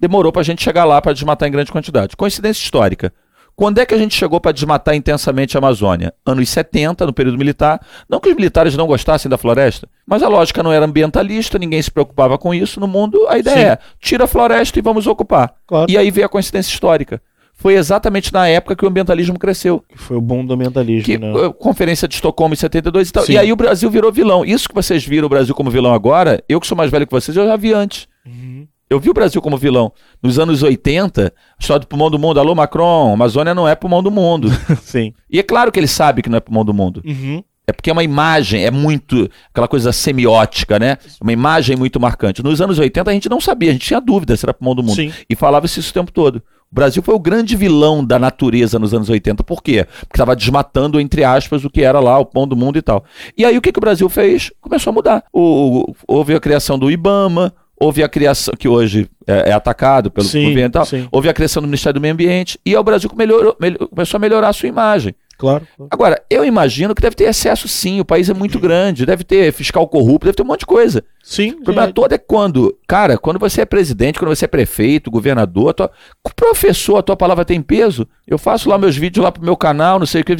demorou 0.00 0.32
para 0.32 0.40
a 0.40 0.44
gente 0.44 0.62
chegar 0.62 0.84
lá 0.84 1.00
para 1.00 1.12
desmatar 1.12 1.48
em 1.48 1.52
grande 1.52 1.70
quantidade. 1.70 2.16
Coincidência 2.16 2.62
histórica. 2.62 3.12
Quando 3.56 3.78
é 3.78 3.86
que 3.86 3.94
a 3.94 3.98
gente 3.98 4.16
chegou 4.16 4.40
para 4.40 4.52
desmatar 4.52 4.94
intensamente 4.94 5.56
a 5.56 5.58
Amazônia? 5.58 6.12
Anos 6.26 6.48
70, 6.48 7.06
no 7.06 7.12
período 7.12 7.38
militar. 7.38 7.80
Não 8.08 8.18
que 8.18 8.28
os 8.28 8.34
militares 8.34 8.76
não 8.76 8.86
gostassem 8.86 9.28
da 9.28 9.38
floresta, 9.38 9.88
mas 10.06 10.22
a 10.22 10.28
lógica 10.28 10.62
não 10.62 10.72
era 10.72 10.84
ambientalista, 10.84 11.58
ninguém 11.58 11.80
se 11.80 11.90
preocupava 11.90 12.36
com 12.36 12.52
isso 12.52 12.80
no 12.80 12.88
mundo. 12.88 13.26
A 13.28 13.38
ideia 13.38 13.56
Sim. 13.56 13.62
é: 13.62 13.78
tira 14.00 14.24
a 14.24 14.26
floresta 14.26 14.78
e 14.78 14.82
vamos 14.82 15.06
ocupar. 15.06 15.54
Claro. 15.66 15.90
E 15.90 15.96
aí 15.96 16.10
veio 16.10 16.26
a 16.26 16.28
coincidência 16.28 16.72
histórica. 16.72 17.22
Foi 17.56 17.74
exatamente 17.74 18.32
na 18.32 18.48
época 18.48 18.74
que 18.74 18.84
o 18.84 18.88
ambientalismo 18.88 19.38
cresceu. 19.38 19.84
Foi 19.94 20.16
o 20.16 20.20
bom 20.20 20.44
do 20.44 20.52
ambientalismo, 20.54 21.04
que, 21.04 21.16
né? 21.16 21.32
Conferência 21.56 22.08
de 22.08 22.16
Estocolmo 22.16 22.52
em 22.52 22.56
72 22.56 23.08
e 23.08 23.12
tal. 23.12 23.24
Sim. 23.24 23.34
E 23.34 23.38
aí 23.38 23.52
o 23.52 23.56
Brasil 23.56 23.88
virou 23.88 24.10
vilão. 24.10 24.44
Isso 24.44 24.68
que 24.68 24.74
vocês 24.74 25.04
viram 25.06 25.26
o 25.26 25.28
Brasil 25.28 25.54
como 25.54 25.70
vilão 25.70 25.94
agora, 25.94 26.42
eu 26.48 26.60
que 26.60 26.66
sou 26.66 26.76
mais 26.76 26.90
velho 26.90 27.06
que 27.06 27.12
vocês, 27.12 27.36
eu 27.36 27.46
já 27.46 27.56
vi 27.56 27.72
antes. 27.72 28.08
Uhum. 28.26 28.66
Eu 28.88 29.00
vi 29.00 29.10
o 29.10 29.14
Brasil 29.14 29.40
como 29.40 29.56
vilão. 29.56 29.92
Nos 30.22 30.38
anos 30.38 30.62
80, 30.62 31.26
a 31.26 31.32
história 31.60 31.80
do 31.80 31.86
pulmão 31.86 32.10
do 32.10 32.18
mundo, 32.18 32.38
alô 32.38 32.54
Macron, 32.54 33.14
Amazônia 33.14 33.54
não 33.54 33.66
é 33.66 33.74
pulmão 33.74 34.02
do 34.02 34.10
mundo. 34.10 34.48
Sim. 34.82 35.12
E 35.30 35.38
é 35.38 35.42
claro 35.42 35.72
que 35.72 35.80
ele 35.80 35.86
sabe 35.86 36.22
que 36.22 36.28
não 36.28 36.36
é 36.36 36.40
pulmão 36.40 36.64
do 36.64 36.74
mundo. 36.74 37.02
Uhum. 37.04 37.42
É 37.66 37.72
porque 37.72 37.88
é 37.88 37.92
uma 37.92 38.04
imagem, 38.04 38.64
é 38.64 38.70
muito 38.70 39.28
aquela 39.50 39.66
coisa 39.66 39.90
semiótica, 39.90 40.78
né? 40.78 40.98
Uma 41.18 41.32
imagem 41.32 41.76
muito 41.76 41.98
marcante. 41.98 42.42
Nos 42.42 42.60
anos 42.60 42.78
80 42.78 43.10
a 43.10 43.14
gente 43.14 43.28
não 43.28 43.40
sabia, 43.40 43.70
a 43.70 43.72
gente 43.72 43.86
tinha 43.86 44.00
dúvida 44.00 44.36
se 44.36 44.44
era 44.44 44.52
pulmão 44.52 44.74
do 44.74 44.82
mundo. 44.82 44.96
Sim. 44.96 45.10
E 45.30 45.34
falava-se 45.34 45.80
isso 45.80 45.90
o 45.90 45.94
tempo 45.94 46.12
todo. 46.12 46.42
O 46.70 46.74
Brasil 46.74 47.02
foi 47.02 47.14
o 47.14 47.18
grande 47.18 47.56
vilão 47.56 48.04
da 48.04 48.18
natureza 48.18 48.78
nos 48.78 48.92
anos 48.92 49.08
80. 49.08 49.42
Por 49.44 49.62
quê? 49.62 49.86
Porque 50.00 50.16
estava 50.16 50.36
desmatando, 50.36 51.00
entre 51.00 51.24
aspas, 51.24 51.64
o 51.64 51.70
que 51.70 51.82
era 51.82 52.00
lá 52.00 52.18
o 52.18 52.26
pão 52.26 52.46
do 52.46 52.56
mundo 52.56 52.76
e 52.76 52.82
tal. 52.82 53.04
E 53.38 53.44
aí 53.46 53.56
o 53.56 53.62
que, 53.62 53.72
que 53.72 53.78
o 53.78 53.80
Brasil 53.80 54.08
fez? 54.10 54.50
Começou 54.60 54.90
a 54.90 54.94
mudar. 54.94 55.24
O, 55.32 55.90
o, 55.90 55.94
houve 56.06 56.34
a 56.34 56.40
criação 56.40 56.78
do 56.78 56.90
IBAMA, 56.90 57.54
houve 57.78 58.02
a 58.02 58.08
criação, 58.08 58.54
que 58.58 58.68
hoje 58.68 59.08
é, 59.26 59.50
é 59.50 59.52
atacado 59.52 60.10
pelo 60.10 60.26
sim, 60.26 60.48
governo 60.48 60.68
e 60.68 60.70
tal, 60.70 60.84
sim. 60.84 61.08
houve 61.10 61.28
a 61.28 61.34
criação 61.34 61.62
do 61.62 61.66
Ministério 61.66 61.94
do 61.94 62.00
Meio 62.00 62.14
Ambiente 62.14 62.58
e 62.64 62.76
o 62.76 62.82
Brasil 62.82 63.10
melhorou, 63.16 63.56
melhor, 63.60 63.88
começou 63.88 64.18
a 64.18 64.20
melhorar 64.20 64.48
a 64.48 64.52
sua 64.52 64.68
imagem. 64.68 65.14
Claro, 65.36 65.66
claro, 65.76 65.88
Agora, 65.90 66.22
eu 66.30 66.44
imagino 66.44 66.94
que 66.94 67.02
deve 67.02 67.16
ter 67.16 67.24
excesso 67.24 67.66
sim, 67.66 67.98
o 67.98 68.04
país 68.04 68.30
é 68.30 68.34
muito 68.34 68.58
grande, 68.60 69.04
deve 69.04 69.24
ter 69.24 69.52
fiscal 69.52 69.86
corrupto, 69.88 70.26
deve 70.26 70.36
ter 70.36 70.42
um 70.42 70.46
monte 70.46 70.60
de 70.60 70.66
coisa. 70.66 71.02
Sim. 71.22 71.50
O 71.50 71.64
problema 71.64 71.88
é. 71.88 71.92
todo 71.92 72.12
é 72.12 72.18
quando, 72.18 72.76
cara, 72.86 73.18
quando 73.18 73.38
você 73.38 73.62
é 73.62 73.64
presidente, 73.64 74.18
quando 74.18 74.34
você 74.34 74.44
é 74.44 74.48
prefeito, 74.48 75.10
governador, 75.10 75.74
tua, 75.74 75.90
professor, 76.36 76.98
a 76.98 77.02
tua 77.02 77.16
palavra 77.16 77.44
tem 77.44 77.60
peso. 77.60 78.06
Eu 78.26 78.38
faço 78.38 78.68
lá 78.68 78.78
meus 78.78 78.96
vídeos 78.96 79.24
lá 79.24 79.32
pro 79.32 79.42
meu 79.42 79.56
canal, 79.56 79.98
não 79.98 80.06
sei 80.06 80.20
o 80.20 80.24
que, 80.24 80.36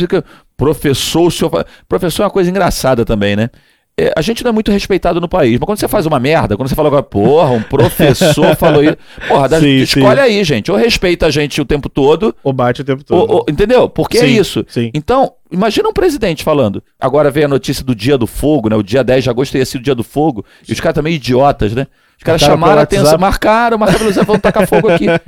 professor, 0.57 1.27
o 1.27 1.31
senhor. 1.31 1.67
Professor 1.89 2.23
é 2.23 2.27
uma 2.27 2.31
coisa 2.31 2.49
engraçada 2.49 3.05
também, 3.05 3.35
né? 3.35 3.51
É, 3.97 4.13
a 4.17 4.21
gente 4.21 4.43
não 4.43 4.49
é 4.49 4.53
muito 4.53 4.73
respeitado 4.73 5.21
no 5.21 5.29
país, 5.29 5.53
mas 5.53 5.67
quando 5.67 5.79
você 5.79 5.87
faz 5.87 6.05
uma 6.05 6.19
merda, 6.19 6.57
quando 6.57 6.69
você 6.69 6.75
fala 6.75 6.89
agora, 6.89 7.03
porra, 7.03 7.51
um 7.51 7.63
professor 7.63 8.55
falou 8.59 8.83
isso, 8.83 8.97
porra, 9.29 9.49
dá, 9.49 9.61
sim, 9.61 9.77
escolhe 9.77 10.21
sim. 10.21 10.27
aí, 10.27 10.45
gente, 10.45 10.71
ou 10.73 10.77
respeita 10.77 11.27
a 11.27 11.31
gente 11.31 11.61
o 11.61 11.65
tempo 11.65 11.89
todo, 11.89 12.35
ou 12.43 12.53
bate 12.53 12.81
o 12.81 12.85
tempo 12.85 13.05
todo. 13.05 13.21
Ou, 13.21 13.37
ou, 13.37 13.47
entendeu? 13.49 13.89
Porque 13.89 14.19
é 14.19 14.21
sim, 14.23 14.27
é 14.27 14.31
isso. 14.31 14.67
Então, 14.93 15.33
imagina 15.51 15.89
um 15.89 15.93
presidente 15.93 16.43
falando. 16.43 16.83
Agora 17.01 17.31
vem 17.31 17.45
a 17.45 17.49
notícia 17.49 17.85
do 17.85 17.95
dia 17.95 18.19
do 18.19 18.27
fogo, 18.27 18.69
né? 18.69 18.75
O 18.75 18.83
dia 18.83 19.05
10 19.05 19.25
de 19.25 19.31
agosto 19.31 19.53
teria 19.53 19.67
sido 19.67 19.81
o 19.81 19.85
dia 19.85 19.95
do 19.95 20.03
fogo, 20.03 20.45
e 20.69 20.73
os 20.73 20.81
caras 20.81 20.97
também 20.97 21.15
idiotas, 21.15 21.73
né? 21.73 21.87
Os 22.17 22.23
caras 22.23 22.41
chamaram 22.41 22.79
a 22.81 22.83
atenção, 22.83 23.19
marcaram, 23.19 23.77
marcaram 23.77 24.13
pelo 24.13 24.25
vão 24.25 24.39
tacar 24.39 24.67
fogo 24.67 24.89
aqui. 24.89 25.07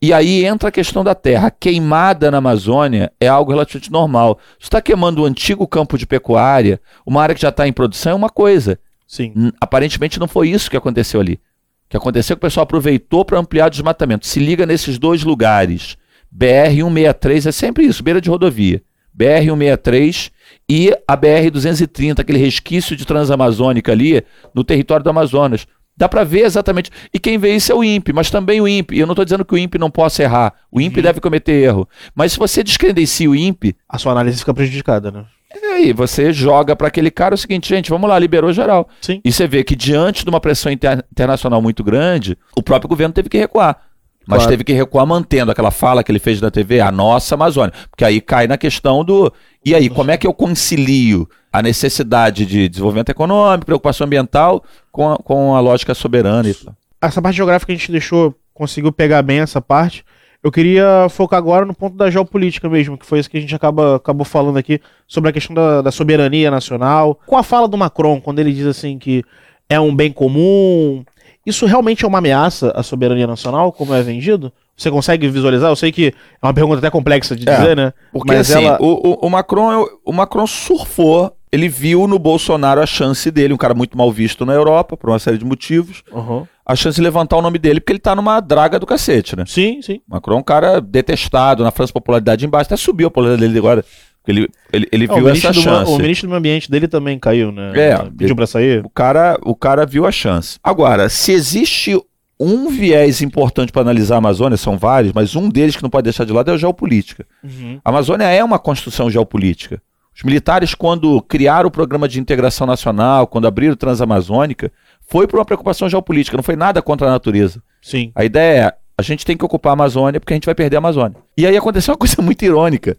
E 0.00 0.12
aí 0.12 0.44
entra 0.44 0.68
a 0.68 0.72
questão 0.72 1.02
da 1.02 1.12
terra. 1.12 1.50
Queimada 1.50 2.30
na 2.30 2.38
Amazônia 2.38 3.10
é 3.20 3.26
algo 3.26 3.50
relativamente 3.50 3.90
normal. 3.90 4.38
Você 4.58 4.66
está 4.66 4.80
queimando 4.80 5.20
o 5.20 5.24
um 5.24 5.26
antigo 5.26 5.66
campo 5.66 5.98
de 5.98 6.06
pecuária, 6.06 6.80
uma 7.04 7.20
área 7.20 7.34
que 7.34 7.42
já 7.42 7.48
está 7.48 7.66
em 7.66 7.72
produção, 7.72 8.12
é 8.12 8.14
uma 8.14 8.30
coisa. 8.30 8.78
Sim. 9.08 9.50
Aparentemente 9.60 10.20
não 10.20 10.28
foi 10.28 10.50
isso 10.50 10.70
que 10.70 10.76
aconteceu 10.76 11.20
ali. 11.20 11.34
O 11.34 11.90
que 11.90 11.96
aconteceu 11.96 12.34
é 12.34 12.36
que 12.36 12.40
o 12.40 12.46
pessoal 12.46 12.62
aproveitou 12.62 13.24
para 13.24 13.38
ampliar 13.38 13.66
o 13.66 13.70
desmatamento. 13.70 14.26
Se 14.26 14.38
liga 14.38 14.64
nesses 14.64 14.98
dois 14.98 15.24
lugares. 15.24 15.96
BR-163 16.32 17.46
é 17.46 17.52
sempre 17.52 17.86
isso, 17.86 18.02
beira 18.02 18.20
de 18.20 18.28
rodovia. 18.28 18.82
BR-163 19.18 20.30
e 20.68 20.96
a 21.08 21.16
BR-230, 21.16 22.20
aquele 22.20 22.38
resquício 22.38 22.94
de 22.94 23.04
transamazônica 23.04 23.90
ali 23.90 24.22
no 24.54 24.62
território 24.62 25.02
do 25.02 25.10
Amazonas. 25.10 25.66
Dá 25.98 26.08
para 26.08 26.22
ver 26.22 26.44
exatamente. 26.44 26.92
E 27.12 27.18
quem 27.18 27.36
vê 27.38 27.56
isso 27.56 27.72
é 27.72 27.74
o 27.74 27.82
INPE, 27.82 28.12
mas 28.12 28.30
também 28.30 28.60
o 28.60 28.68
INPE. 28.68 28.96
Eu 28.96 29.04
não 29.04 29.14
estou 29.14 29.24
dizendo 29.24 29.44
que 29.44 29.52
o 29.52 29.58
INPE 29.58 29.78
não 29.78 29.90
possa 29.90 30.22
errar. 30.22 30.54
O 30.70 30.80
INPE 30.80 31.00
uhum. 31.00 31.02
deve 31.02 31.20
cometer 31.20 31.52
erro. 31.52 31.88
Mas 32.14 32.32
se 32.32 32.38
você 32.38 32.62
descredencia 32.62 33.28
o 33.28 33.34
INPE. 33.34 33.74
A 33.88 33.98
sua 33.98 34.12
análise 34.12 34.38
fica 34.38 34.54
prejudicada, 34.54 35.10
né? 35.10 35.24
E 35.52 35.66
aí, 35.66 35.92
você 35.92 36.32
joga 36.32 36.76
para 36.76 36.86
aquele 36.86 37.10
cara 37.10 37.34
o 37.34 37.38
seguinte, 37.38 37.68
gente, 37.68 37.90
vamos 37.90 38.08
lá, 38.08 38.16
liberou 38.16 38.52
geral. 38.52 38.88
Sim. 39.00 39.20
E 39.24 39.32
você 39.32 39.48
vê 39.48 39.64
que 39.64 39.74
diante 39.74 40.22
de 40.22 40.30
uma 40.30 40.40
pressão 40.40 40.70
inter 40.70 41.04
internacional 41.10 41.60
muito 41.60 41.82
grande, 41.82 42.38
o 42.54 42.62
próprio 42.62 42.88
governo 42.88 43.12
teve 43.12 43.28
que 43.28 43.38
recuar. 43.38 43.88
Mas 44.28 44.40
claro. 44.40 44.50
teve 44.50 44.64
que 44.64 44.74
recuar 44.74 45.06
mantendo 45.06 45.50
aquela 45.50 45.70
fala 45.70 46.04
que 46.04 46.12
ele 46.12 46.18
fez 46.18 46.38
na 46.38 46.50
TV, 46.50 46.82
a 46.82 46.92
nossa 46.92 47.34
Amazônia. 47.34 47.72
Porque 47.90 48.04
aí 48.04 48.20
cai 48.20 48.46
na 48.46 48.58
questão 48.58 49.02
do. 49.02 49.32
E 49.68 49.74
aí, 49.74 49.90
como 49.90 50.10
é 50.10 50.16
que 50.16 50.26
eu 50.26 50.32
concilio 50.32 51.28
a 51.52 51.60
necessidade 51.60 52.46
de 52.46 52.70
desenvolvimento 52.70 53.10
econômico, 53.10 53.66
preocupação 53.66 54.06
ambiental 54.06 54.64
com 54.90 55.12
a, 55.12 55.18
com 55.18 55.54
a 55.54 55.60
lógica 55.60 55.92
soberana? 55.92 56.48
Isso. 56.48 56.74
Essa 57.02 57.20
parte 57.20 57.36
geográfica 57.36 57.70
a 57.70 57.76
gente 57.76 57.92
deixou, 57.92 58.34
conseguiu 58.54 58.90
pegar 58.90 59.20
bem 59.20 59.40
essa 59.40 59.60
parte. 59.60 60.06
Eu 60.42 60.50
queria 60.50 61.06
focar 61.10 61.36
agora 61.36 61.66
no 61.66 61.74
ponto 61.74 61.98
da 61.98 62.10
geopolítica 62.10 62.66
mesmo, 62.66 62.96
que 62.96 63.04
foi 63.04 63.18
isso 63.18 63.28
que 63.28 63.36
a 63.36 63.40
gente 63.42 63.54
acaba, 63.54 63.96
acabou 63.96 64.24
falando 64.24 64.56
aqui, 64.56 64.80
sobre 65.06 65.28
a 65.28 65.32
questão 65.34 65.54
da, 65.54 65.82
da 65.82 65.90
soberania 65.90 66.50
nacional. 66.50 67.20
Com 67.26 67.36
a 67.36 67.42
fala 67.42 67.68
do 67.68 67.76
Macron, 67.76 68.22
quando 68.22 68.38
ele 68.38 68.54
diz 68.54 68.64
assim 68.64 68.98
que 68.98 69.22
é 69.68 69.78
um 69.78 69.94
bem 69.94 70.10
comum, 70.10 71.04
Isso 71.44 71.66
realmente 71.66 72.06
é 72.06 72.08
uma 72.08 72.18
ameaça 72.18 72.72
à 72.74 72.82
soberania 72.82 73.26
nacional, 73.26 73.70
como 73.70 73.92
é 73.92 74.02
vendido? 74.02 74.50
Você 74.78 74.90
consegue 74.90 75.28
visualizar? 75.28 75.70
Eu 75.70 75.76
sei 75.76 75.90
que 75.90 76.14
é 76.40 76.46
uma 76.46 76.54
pergunta 76.54 76.78
até 76.78 76.88
complexa 76.88 77.34
de 77.34 77.48
É, 77.48 77.56
dizer, 77.56 77.76
né? 77.76 77.92
Porque 78.12 78.32
Mas 78.32 78.50
assim, 78.50 78.64
ela- 78.64 78.78
o, 78.80 79.08
o- 79.10 79.26
o 79.26 79.30
Macron, 79.30 79.84
o 80.04 80.12
Macron 80.12 80.46
surfou, 80.46 81.32
ele 81.50 81.68
viu 81.68 82.06
no 82.06 82.18
Bolsonaro 82.18 82.80
a 82.80 82.86
chance 82.86 83.28
dele, 83.30 83.52
um 83.52 83.56
cara 83.56 83.74
muito 83.74 83.98
mal 83.98 84.10
visto 84.12 84.46
na 84.46 84.52
Europa, 84.52 84.96
por 84.96 85.10
uma 85.10 85.18
série 85.18 85.36
de 85.38 85.44
motivos, 85.44 86.02
Uhum. 86.12 86.46
a 86.64 86.76
chance 86.76 86.94
de 86.96 87.02
levantar 87.02 87.36
o 87.36 87.42
nome 87.42 87.58
dele, 87.58 87.80
porque 87.80 87.92
ele 87.92 87.98
tá 87.98 88.14
numa 88.14 88.38
draga 88.40 88.78
do 88.78 88.86
cacete, 88.86 89.34
né? 89.34 89.44
Sim, 89.48 89.82
sim. 89.82 90.00
Macron 90.06 90.36
é 90.36 90.38
um 90.38 90.42
cara 90.44 90.80
detestado, 90.80 91.64
na 91.64 91.70
França 91.72 91.92
popularidade 91.92 92.46
embaixo, 92.46 92.68
até 92.68 92.76
subiu 92.76 93.08
a 93.08 93.10
popularidade 93.10 93.48
dele 93.48 93.58
agora, 93.58 93.84
ele, 94.26 94.46
ele, 94.72 94.86
ele 94.92 95.06
viu 95.06 95.16
essa 95.28 95.48
ministro 95.48 95.52
do, 95.54 95.60
chance. 95.62 95.90
o 95.90 95.96
ministro 95.98 96.26
do 96.28 96.30
meio 96.30 96.38
ambiente 96.38 96.70
dele 96.70 96.86
também 96.86 97.18
caiu, 97.18 97.50
né? 97.50 97.72
É, 97.74 97.96
Pediu 98.16 98.36
pra 98.36 98.46
sair. 98.46 98.84
O 98.84 98.90
cara, 98.90 99.38
o 99.42 99.56
cara 99.56 99.86
viu 99.86 100.06
a 100.06 100.12
chance. 100.12 100.58
Agora, 100.62 101.08
se 101.08 101.32
existe 101.32 101.98
um 102.38 102.68
viés 102.68 103.20
importante 103.20 103.72
para 103.72 103.82
analisar 103.82 104.16
a 104.16 104.18
Amazônia, 104.18 104.56
são 104.56 104.76
vários, 104.76 105.12
mas 105.12 105.34
um 105.34 105.48
deles 105.48 105.76
que 105.76 105.82
não 105.82 105.90
pode 105.90 106.04
deixar 106.04 106.24
de 106.24 106.32
lado 106.32 106.50
é 106.50 106.54
a 106.54 106.56
geopolítica. 106.56 107.26
Uhum. 107.42 107.80
A 107.84 107.90
Amazônia 107.90 108.24
é 108.24 108.44
uma 108.44 108.58
construção 108.58 109.10
geopolítica. 109.10 109.82
Os 110.14 110.22
militares, 110.22 110.74
quando 110.74 111.20
criaram 111.22 111.68
o 111.68 111.70
programa 111.70 112.08
de 112.08 112.20
integração 112.20 112.66
nacional, 112.66 113.26
quando 113.26 113.46
abriram 113.46 113.76
Transamazônica, 113.76 114.72
foi 115.08 115.26
por 115.26 115.38
uma 115.38 115.44
preocupação 115.44 115.88
geopolítica, 115.88 116.36
não 116.36 116.42
foi 116.42 116.56
nada 116.56 116.82
contra 116.82 117.06
a 117.06 117.10
natureza. 117.10 117.62
Sim. 117.80 118.10
A 118.14 118.24
ideia 118.24 118.66
é, 118.66 118.74
a 118.96 119.02
gente 119.02 119.24
tem 119.24 119.36
que 119.36 119.44
ocupar 119.44 119.70
a 119.70 119.74
Amazônia 119.74 120.18
porque 120.18 120.32
a 120.32 120.36
gente 120.36 120.46
vai 120.46 120.56
perder 120.56 120.76
a 120.76 120.78
Amazônia. 120.78 121.16
E 121.36 121.46
aí 121.46 121.56
aconteceu 121.56 121.92
uma 121.92 121.98
coisa 121.98 122.20
muito 122.20 122.44
irônica, 122.44 122.96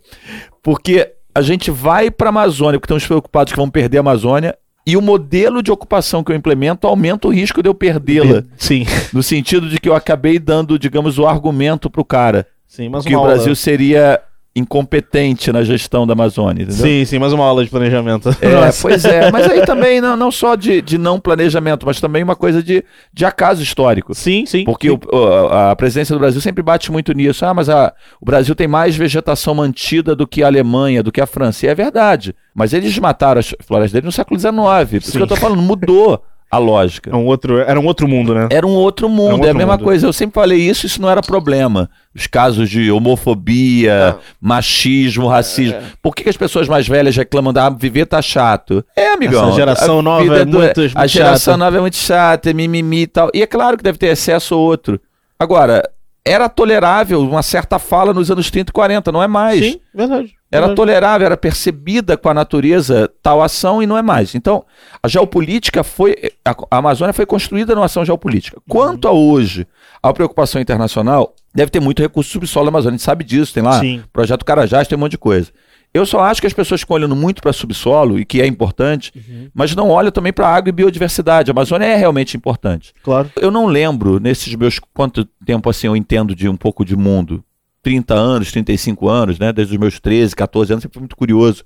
porque 0.63 1.13
a 1.35 1.41
gente 1.41 1.69
vai 1.69 2.09
para 2.09 2.27
a 2.27 2.31
Amazônia 2.31 2.79
porque 2.79 2.87
estamos 2.87 3.05
preocupados 3.05 3.51
que 3.51 3.59
vamos 3.59 3.71
perder 3.71 3.97
a 3.97 4.01
Amazônia 4.01 4.57
e 4.89 4.97
o 4.97 5.01
modelo 5.01 5.61
de 5.61 5.71
ocupação 5.71 6.23
que 6.23 6.31
eu 6.31 6.35
implemento 6.35 6.87
aumenta 6.87 7.27
o 7.27 7.31
risco 7.31 7.61
de 7.61 7.69
eu 7.69 7.73
perdê-la. 7.73 8.43
Sim. 8.57 8.85
No 9.13 9.23
sentido 9.23 9.67
de 9.69 9.79
que 9.79 9.89
eu 9.89 9.95
acabei 9.95 10.37
dando, 10.39 10.77
digamos, 10.77 11.17
o 11.17 11.25
argumento 11.25 11.89
pro 11.89 12.05
cara 12.05 12.45
Sim, 12.67 12.89
mas 12.89 13.03
que 13.05 13.13
o 13.15 13.17
aula- 13.17 13.33
Brasil 13.33 13.55
seria 13.55 14.21
incompetente 14.59 15.51
na 15.51 15.63
gestão 15.63 16.05
da 16.05 16.13
Amazônia, 16.13 16.63
entendeu? 16.63 16.85
Sim, 16.85 17.05
sim, 17.05 17.19
mais 17.19 17.33
uma 17.33 17.45
aula 17.45 17.63
de 17.63 17.69
planejamento. 17.69 18.29
É, 18.41 18.71
pois 18.81 19.03
é, 19.05 19.31
mas 19.31 19.49
aí 19.49 19.65
também 19.65 19.99
não, 20.01 20.15
não 20.15 20.31
só 20.31 20.55
de, 20.55 20.81
de 20.81 20.97
não 20.97 21.19
planejamento, 21.19 21.85
mas 21.85 21.99
também 21.99 22.23
uma 22.23 22.35
coisa 22.35 22.61
de, 22.63 22.83
de 23.13 23.25
acaso 23.25 23.61
histórico. 23.63 24.13
Sim, 24.13 24.45
sim. 24.45 24.63
Porque 24.63 24.89
o- 24.89 24.99
o- 25.11 25.47
a 25.47 25.75
presidência 25.75 26.13
do 26.15 26.19
Brasil 26.19 26.39
sempre 26.41 26.61
bate 26.63 26.91
muito 26.91 27.11
nisso. 27.13 27.45
Ah, 27.45 27.53
mas 27.53 27.69
a- 27.69 27.93
o 28.21 28.25
Brasil 28.25 28.55
tem 28.55 28.67
mais 28.67 28.95
vegetação 28.95 29.53
mantida 29.55 30.15
do 30.15 30.27
que 30.27 30.43
a 30.43 30.47
Alemanha, 30.47 31.01
do 31.03 31.11
que 31.11 31.21
a 31.21 31.25
França. 31.27 31.65
E 31.65 31.69
é 31.69 31.75
verdade. 31.75 32.35
Mas 32.53 32.73
eles 32.73 32.97
mataram 32.99 33.39
as 33.39 33.53
florestas 33.65 33.93
dele 33.93 34.05
no 34.05 34.11
século 34.11 34.39
XIX. 34.39 34.55
Por 34.89 34.95
isso 34.97 35.11
Sim. 35.11 35.17
que 35.17 35.23
eu 35.23 35.27
tô 35.27 35.35
falando, 35.35 35.61
mudou 35.61 36.23
a 36.51 36.57
lógica. 36.57 37.11
É 37.11 37.15
um 37.15 37.25
outro, 37.25 37.59
era 37.59 37.79
um 37.79 37.85
outro 37.85 38.07
mundo, 38.07 38.33
né? 38.33 38.47
Era 38.51 38.65
um 38.65 38.71
outro 38.73 39.07
mundo, 39.07 39.21
um 39.27 39.29
é 39.29 39.31
a 39.31 39.35
outro 39.35 39.57
mesma 39.57 39.73
mundo. 39.73 39.83
coisa. 39.83 40.07
Eu 40.07 40.13
sempre 40.13 40.33
falei 40.33 40.59
isso, 40.59 40.85
isso 40.85 41.01
não 41.01 41.09
era 41.09 41.21
problema. 41.21 41.89
Os 42.15 42.25
casos 42.27 42.69
de 42.69 42.91
homofobia, 42.91 44.17
machismo, 44.41 45.27
racismo. 45.27 45.77
Por 46.01 46.15
que, 46.15 46.23
que 46.23 46.29
as 46.29 46.37
pessoas 46.37 46.67
mais 46.67 46.87
velhas 46.87 47.15
reclamam 47.15 47.53
da 47.53 47.67
ah, 47.67 47.69
viver 47.69 48.05
tá 48.05 48.21
chato? 48.21 48.83
É, 48.95 49.13
amigão. 49.13 49.47
Essa 49.47 49.55
geração 49.55 49.99
a 49.99 50.01
nova 50.01 50.23
vida 50.23 50.39
é 50.41 50.45
do- 50.45 50.57
muito- 50.57 50.79
A 50.81 50.83
muito 50.99 51.07
geração 51.07 51.53
chata. 51.53 51.57
nova 51.57 51.77
é 51.77 51.81
muito 51.81 51.97
chata, 51.97 52.49
é 52.49 52.53
mimimi 52.53 53.01
e 53.03 53.07
tal. 53.07 53.29
E 53.33 53.41
é 53.41 53.47
claro 53.47 53.77
que 53.77 53.83
deve 53.83 53.97
ter 53.97 54.07
excesso 54.07 54.55
ou 54.57 54.61
outro. 54.65 54.99
Agora, 55.37 55.83
era 56.25 56.49
tolerável 56.49 57.21
uma 57.21 57.41
certa 57.43 57.79
fala 57.79 58.13
nos 58.13 58.29
anos 58.31 58.49
30 58.51 58.71
e 58.71 58.73
40, 58.73 59.11
não 59.11 59.21
é 59.23 59.27
mais. 59.27 59.63
Sim, 59.63 59.79
verdade. 59.93 60.33
Era 60.51 60.61
verdade. 60.61 60.75
tolerável, 60.75 61.25
era 61.25 61.37
percebida 61.37 62.17
com 62.17 62.27
a 62.27 62.33
natureza 62.33 63.09
tal 63.21 63.41
ação 63.41 63.83
e 63.83 63.87
não 63.87 63.97
é 63.97 64.01
mais. 64.01 64.33
Então, 64.33 64.65
a 65.01 65.07
geopolítica 65.07 65.83
foi. 65.83 66.15
A, 66.43 66.55
a 66.71 66.77
Amazônia 66.77 67.13
foi 67.13 67.25
construída 67.25 67.75
numa 67.75 67.85
ação 67.85 68.03
geopolítica. 68.03 68.59
Quanto 68.67 69.07
a 69.07 69.11
hoje, 69.11 69.67
a 70.01 70.11
preocupação 70.11 70.59
internacional, 70.59 71.35
deve 71.53 71.69
ter 71.69 71.79
muito 71.79 72.01
recurso 72.01 72.31
subsolo 72.31 72.65
da 72.65 72.69
Amazônia. 72.69 72.95
A 72.95 72.97
gente 72.97 73.05
sabe 73.05 73.23
disso, 73.23 73.53
tem 73.53 73.61
lá 73.61 73.79
Sim. 73.79 74.03
projeto 74.11 74.43
Carajás, 74.43 74.87
tem 74.87 74.97
um 74.97 75.01
monte 75.01 75.11
de 75.11 75.17
coisa. 75.19 75.51
Eu 75.93 76.05
só 76.05 76.21
acho 76.21 76.39
que 76.39 76.45
as 76.45 76.53
pessoas 76.53 76.81
ficam 76.81 76.95
olhando 76.95 77.15
muito 77.15 77.41
para 77.41 77.51
subsolo, 77.51 78.19
e 78.19 78.25
que 78.25 78.41
é 78.41 78.45
importante, 78.45 79.11
mas 79.53 79.75
não 79.75 79.89
olham 79.89 80.11
também 80.11 80.31
para 80.31 80.47
água 80.47 80.69
e 80.69 80.71
biodiversidade. 80.71 81.49
A 81.49 81.53
Amazônia 81.53 81.85
é 81.85 81.95
realmente 81.95 82.37
importante. 82.37 82.93
Claro. 83.03 83.31
Eu 83.35 83.49
não 83.49 83.65
lembro, 83.65 84.19
nesses 84.19 84.53
meus. 84.55 84.79
Quanto 84.93 85.25
tempo 85.45 85.69
assim 85.69 85.87
eu 85.87 85.95
entendo 85.95 86.35
de 86.35 86.47
um 86.47 86.55
pouco 86.55 86.85
de 86.85 86.95
mundo? 86.95 87.43
30 87.81 88.13
anos, 88.13 88.51
35 88.51 89.07
anos, 89.09 89.39
né? 89.39 89.51
Desde 89.53 89.73
os 89.73 89.79
meus 89.79 89.99
13, 89.99 90.35
14 90.35 90.73
anos, 90.73 90.81
sempre 90.83 90.93
fui 90.95 91.01
muito 91.01 91.15
curioso. 91.15 91.63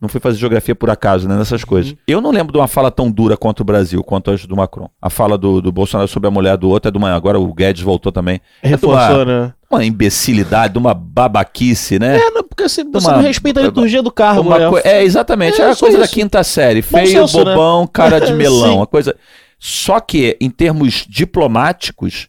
Não 0.00 0.08
fui 0.08 0.20
fazer 0.20 0.38
geografia 0.38 0.76
por 0.76 0.88
acaso, 0.90 1.26
né? 1.28 1.36
Nessas 1.36 1.64
coisas. 1.64 1.92
Eu 2.06 2.20
não 2.20 2.30
lembro 2.30 2.52
de 2.52 2.58
uma 2.60 2.68
fala 2.68 2.88
tão 2.88 3.10
dura 3.10 3.36
contra 3.36 3.64
o 3.64 3.66
Brasil 3.66 4.00
quanto 4.04 4.30
a 4.30 4.36
do 4.36 4.54
Macron. 4.56 4.88
A 5.02 5.10
fala 5.10 5.36
do, 5.36 5.60
do 5.60 5.72
Bolsonaro 5.72 6.06
sobre 6.06 6.28
a 6.28 6.30
mulher 6.30 6.56
do 6.56 6.68
outro 6.68 6.88
é 6.88 6.92
de 6.92 6.96
uma. 6.96 7.12
Agora 7.12 7.40
o 7.40 7.52
Guedes 7.52 7.82
voltou 7.82 8.12
também. 8.12 8.40
É 8.62 8.68
Reforçou, 8.68 9.16
uma, 9.16 9.24
né? 9.24 9.52
uma 9.68 9.84
imbecilidade, 9.84 10.74
de 10.74 10.78
uma 10.78 10.94
babaquice, 10.94 11.98
né? 11.98 12.16
É, 12.16 12.30
não, 12.30 12.44
porque 12.44 12.68
você, 12.68 12.84
você 12.84 13.08
Uma- 13.08 13.16
não 13.16 13.22
respeita 13.24 13.58
a 13.58 13.64
liturgia 13.64 14.00
do 14.00 14.12
carro, 14.12 14.42
Uma 14.42 14.56
né? 14.70 14.80
É, 14.84 15.02
exatamente. 15.02 15.60
É, 15.60 15.64
É, 15.64 15.70
a 15.72 15.76
coisa 15.76 15.98
da 15.98 16.04
isso. 16.04 16.14
quinta 16.14 16.44
série. 16.44 16.80
Bom 16.80 16.86
Feio, 16.98 17.08
senso, 17.08 17.38
né? 17.44 17.44
bobão, 17.56 17.84
cara 17.88 18.20
de 18.20 18.32
melão. 18.34 18.74
Sim. 18.76 18.82
a 18.82 18.86
coisa. 18.86 19.16
Só 19.58 19.98
que, 19.98 20.36
em 20.40 20.48
termos 20.48 21.04
diplomáticos, 21.08 22.28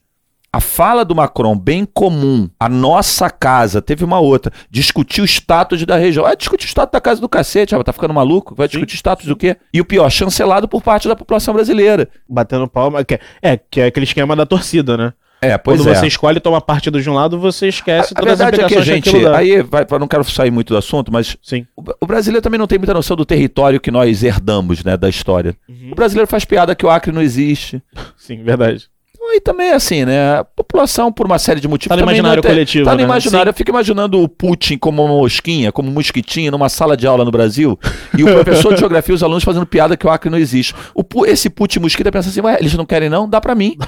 a 0.51 0.59
fala 0.59 1.05
do 1.05 1.15
Macron, 1.15 1.57
bem 1.57 1.85
comum, 1.85 2.49
a 2.59 2.67
nossa 2.67 3.29
casa, 3.29 3.81
teve 3.81 4.03
uma 4.03 4.19
outra, 4.19 4.51
discutir 4.69 5.21
o 5.21 5.25
status 5.25 5.85
da 5.85 5.95
região. 5.95 6.25
Ah, 6.25 6.35
discutir 6.35 6.65
o 6.65 6.69
status 6.69 6.91
da 6.91 7.01
casa 7.01 7.21
do 7.21 7.29
cacete, 7.29 7.75
ah, 7.75 7.83
tá 7.83 7.93
ficando 7.93 8.13
maluco? 8.13 8.55
Vai 8.55 8.67
discutir 8.67 8.95
status 8.95 9.25
do 9.25 9.35
quê? 9.35 9.57
E 9.73 9.79
o 9.79 9.85
pior, 9.85 10.09
chancelado 10.09 10.67
por 10.67 10.81
parte 10.81 11.07
da 11.07 11.15
população 11.15 11.53
brasileira. 11.53 12.09
Batendo 12.27 12.67
palma. 12.67 13.03
Que, 13.03 13.19
é, 13.41 13.57
que 13.57 13.81
é 13.81 13.85
aquele 13.85 14.05
esquema 14.05 14.35
da 14.35 14.45
torcida, 14.45 14.97
né? 14.97 15.13
É, 15.41 15.57
pois 15.57 15.79
Quando 15.79 15.89
é. 15.89 15.95
você 15.95 16.07
escolhe 16.07 16.39
tomar 16.39 16.59
partido 16.61 17.01
de 17.01 17.09
um 17.09 17.13
lado, 17.13 17.39
você 17.39 17.69
esquece 17.69 18.13
A 18.13 18.19
todas 18.19 18.41
as 18.41 18.49
verdade 18.49 18.61
é 18.61 18.67
que 18.67 18.75
a 18.75 18.81
implicações 18.81 19.23
gente. 19.23 19.27
Aí, 19.27 19.61
vai, 19.61 19.85
eu 19.89 19.99
não 19.99 20.07
quero 20.07 20.23
sair 20.25 20.51
muito 20.51 20.73
do 20.73 20.77
assunto, 20.77 21.11
mas 21.11 21.37
Sim. 21.41 21.65
O 21.77 21.83
o 22.01 22.05
brasileiro 22.05 22.41
também 22.41 22.57
não 22.57 22.67
tem 22.67 22.77
muita 22.77 22.93
noção 22.93 23.15
do 23.15 23.25
território 23.25 23.79
que 23.79 23.89
nós 23.89 24.21
herdamos, 24.21 24.83
né, 24.83 24.97
da 24.97 25.07
história. 25.07 25.55
Uhum. 25.67 25.91
O 25.91 25.95
brasileiro 25.95 26.27
faz 26.27 26.43
piada 26.43 26.75
que 26.75 26.85
o 26.85 26.89
Acre 26.89 27.13
não 27.13 27.21
existe. 27.21 27.81
Sim, 28.17 28.43
verdade. 28.43 28.89
Aí 29.29 29.39
também 29.39 29.69
é 29.69 29.73
assim, 29.75 30.05
né? 30.05 30.39
A 30.39 30.43
população, 30.43 31.11
por 31.11 31.25
uma 31.25 31.37
série 31.39 31.59
de 31.59 31.67
motivos, 31.67 31.89
Tá 31.89 31.95
no 31.95 32.01
imaginário 32.09 32.41
tem- 32.41 32.51
coletivo, 32.51 32.85
Tá 32.85 32.91
no 32.91 32.97
né? 32.97 33.03
imaginário. 33.03 33.45
Sim. 33.47 33.49
Eu 33.49 33.53
fico 33.53 33.69
imaginando 33.71 34.21
o 34.21 34.27
Putin 34.27 34.77
como 34.77 35.03
uma 35.03 35.13
mosquinha, 35.13 35.71
como 35.71 35.89
um 35.89 35.93
mosquitinho, 35.93 36.51
numa 36.51 36.69
sala 36.69 36.97
de 36.97 37.05
aula 37.07 37.23
no 37.23 37.31
Brasil, 37.31 37.77
e 38.17 38.23
o 38.23 38.27
professor 38.33 38.73
de 38.73 38.79
geografia 38.79 39.13
e 39.13 39.15
os 39.15 39.23
alunos 39.23 39.43
fazendo 39.43 39.65
piada 39.65 39.95
que 39.95 40.05
o 40.05 40.09
Acre 40.09 40.29
não 40.29 40.37
existe. 40.37 40.73
O, 40.95 41.03
esse 41.25 41.49
Putin 41.49 41.79
mosquita 41.79 42.11
pensa 42.11 42.29
assim, 42.29 42.41
ué, 42.41 42.57
eles 42.59 42.73
não 42.73 42.85
querem 42.85 43.09
não? 43.09 43.29
Dá 43.29 43.39
pra 43.39 43.53
mim. 43.55 43.75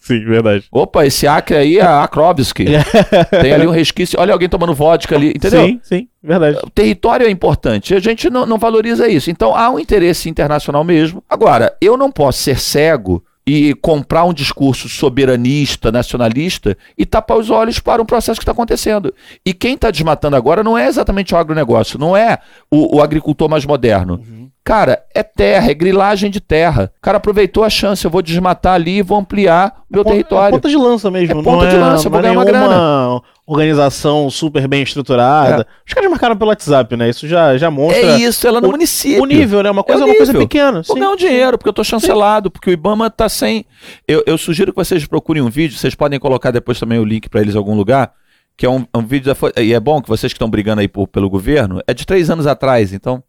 Sim, 0.00 0.24
verdade. 0.24 0.64
Opa, 0.72 1.04
esse 1.04 1.26
Acre 1.26 1.54
aí 1.56 1.78
é 1.78 1.82
Akrovsky. 1.82 2.64
tem 3.42 3.52
ali 3.52 3.66
um 3.66 3.70
resquício. 3.70 4.18
Olha 4.18 4.32
alguém 4.32 4.48
tomando 4.48 4.72
vodka 4.72 5.14
ali, 5.14 5.32
entendeu? 5.36 5.66
Sim, 5.66 5.80
sim, 5.82 6.08
verdade. 6.22 6.58
O 6.64 6.70
território 6.70 7.26
é 7.26 7.30
importante. 7.30 7.94
A 7.94 8.00
gente 8.00 8.30
não, 8.30 8.46
não 8.46 8.56
valoriza 8.56 9.06
isso. 9.06 9.30
Então 9.30 9.54
há 9.54 9.68
um 9.68 9.78
interesse 9.78 10.30
internacional 10.30 10.82
mesmo. 10.82 11.22
Agora, 11.28 11.76
eu 11.78 11.94
não 11.94 12.10
posso 12.10 12.38
ser 12.40 12.58
cego 12.58 13.22
e 13.50 13.74
comprar 13.76 14.26
um 14.26 14.34
discurso 14.34 14.90
soberanista, 14.90 15.90
nacionalista 15.90 16.76
e 16.98 17.06
tapar 17.06 17.38
os 17.38 17.48
olhos 17.48 17.78
para 17.78 18.02
um 18.02 18.04
processo 18.04 18.38
que 18.38 18.42
está 18.42 18.52
acontecendo. 18.52 19.14
E 19.42 19.54
quem 19.54 19.72
está 19.72 19.90
desmatando 19.90 20.36
agora 20.36 20.62
não 20.62 20.76
é 20.76 20.86
exatamente 20.86 21.34
o 21.34 21.38
agronegócio, 21.38 21.98
não 21.98 22.14
é 22.14 22.40
o, 22.70 22.98
o 22.98 23.02
agricultor 23.02 23.48
mais 23.48 23.64
moderno. 23.64 24.22
Cara, 24.68 25.02
é 25.14 25.22
terra, 25.22 25.70
é 25.70 25.74
grilagem 25.74 26.30
de 26.30 26.40
terra. 26.40 26.92
O 26.98 27.00
cara 27.00 27.16
aproveitou 27.16 27.64
a 27.64 27.70
chance, 27.70 28.04
eu 28.04 28.10
vou 28.10 28.20
desmatar 28.20 28.74
ali 28.74 28.98
e 28.98 29.02
vou 29.02 29.16
ampliar 29.16 29.80
o 29.90 29.94
meu 29.94 30.02
É 30.02 30.04
território. 30.04 30.52
ponta 30.56 30.68
de 30.68 30.76
lança 30.76 31.10
mesmo. 31.10 31.40
É 31.40 31.42
ponta 31.42 31.64
não 31.64 31.70
de 31.70 31.76
é, 31.76 31.78
lança, 31.78 32.06
eu 32.06 32.10
vou 32.10 32.20
é 32.20 32.22
ganhar 32.24 32.34
uma 32.34 32.44
nenhuma 32.44 33.22
organização 33.46 34.28
super 34.28 34.68
bem 34.68 34.82
estruturada. 34.82 35.66
Os 35.86 35.94
caras 35.94 36.10
marcaram 36.10 36.36
pelo 36.36 36.50
WhatsApp, 36.50 36.96
né? 36.98 37.08
Isso 37.08 37.26
já, 37.26 37.56
já 37.56 37.70
mostra 37.70 37.98
É 38.02 38.18
isso, 38.18 38.46
ela 38.46 38.60
no 38.60 38.68
o- 38.68 38.70
município. 38.72 39.22
o 39.22 39.26
nível, 39.26 39.62
né? 39.62 39.70
Uma 39.70 39.82
coisa 39.82 40.02
É 40.02 40.04
é 40.04 40.10
uma 40.10 40.16
coisa 40.16 40.34
pequena. 40.34 40.82
Vou 40.82 40.94
sim. 40.96 41.00
ganhar 41.00 41.10
um 41.12 41.16
dinheiro, 41.16 41.56
porque 41.56 41.68
eu 41.70 41.72
tô 41.72 41.82
chancelado, 41.82 42.50
porque 42.50 42.68
o 42.68 42.72
Ibama 42.72 43.08
tá 43.08 43.26
sem. 43.26 43.64
Eu, 44.06 44.22
eu 44.26 44.36
sugiro 44.36 44.70
que 44.72 44.76
vocês 44.76 45.06
procurem 45.06 45.42
um 45.42 45.48
vídeo, 45.48 45.78
vocês 45.78 45.94
podem 45.94 46.20
colocar 46.20 46.50
depois 46.50 46.78
também 46.78 46.98
o 46.98 47.04
link 47.04 47.30
para 47.30 47.40
eles 47.40 47.54
em 47.54 47.58
algum 47.58 47.74
lugar, 47.74 48.12
que 48.54 48.66
é 48.66 48.70
um, 48.70 48.84
um 48.94 49.00
vídeo 49.06 49.32
da. 49.34 49.62
E 49.62 49.72
é 49.72 49.80
bom 49.80 50.02
que 50.02 50.08
vocês 50.10 50.30
que 50.30 50.36
estão 50.36 50.50
brigando 50.50 50.82
aí 50.82 50.88
por- 50.88 51.08
pelo 51.08 51.30
governo, 51.30 51.80
é 51.86 51.94
de 51.94 52.04
três 52.04 52.28
anos 52.28 52.46
atrás, 52.46 52.92
então. 52.92 53.22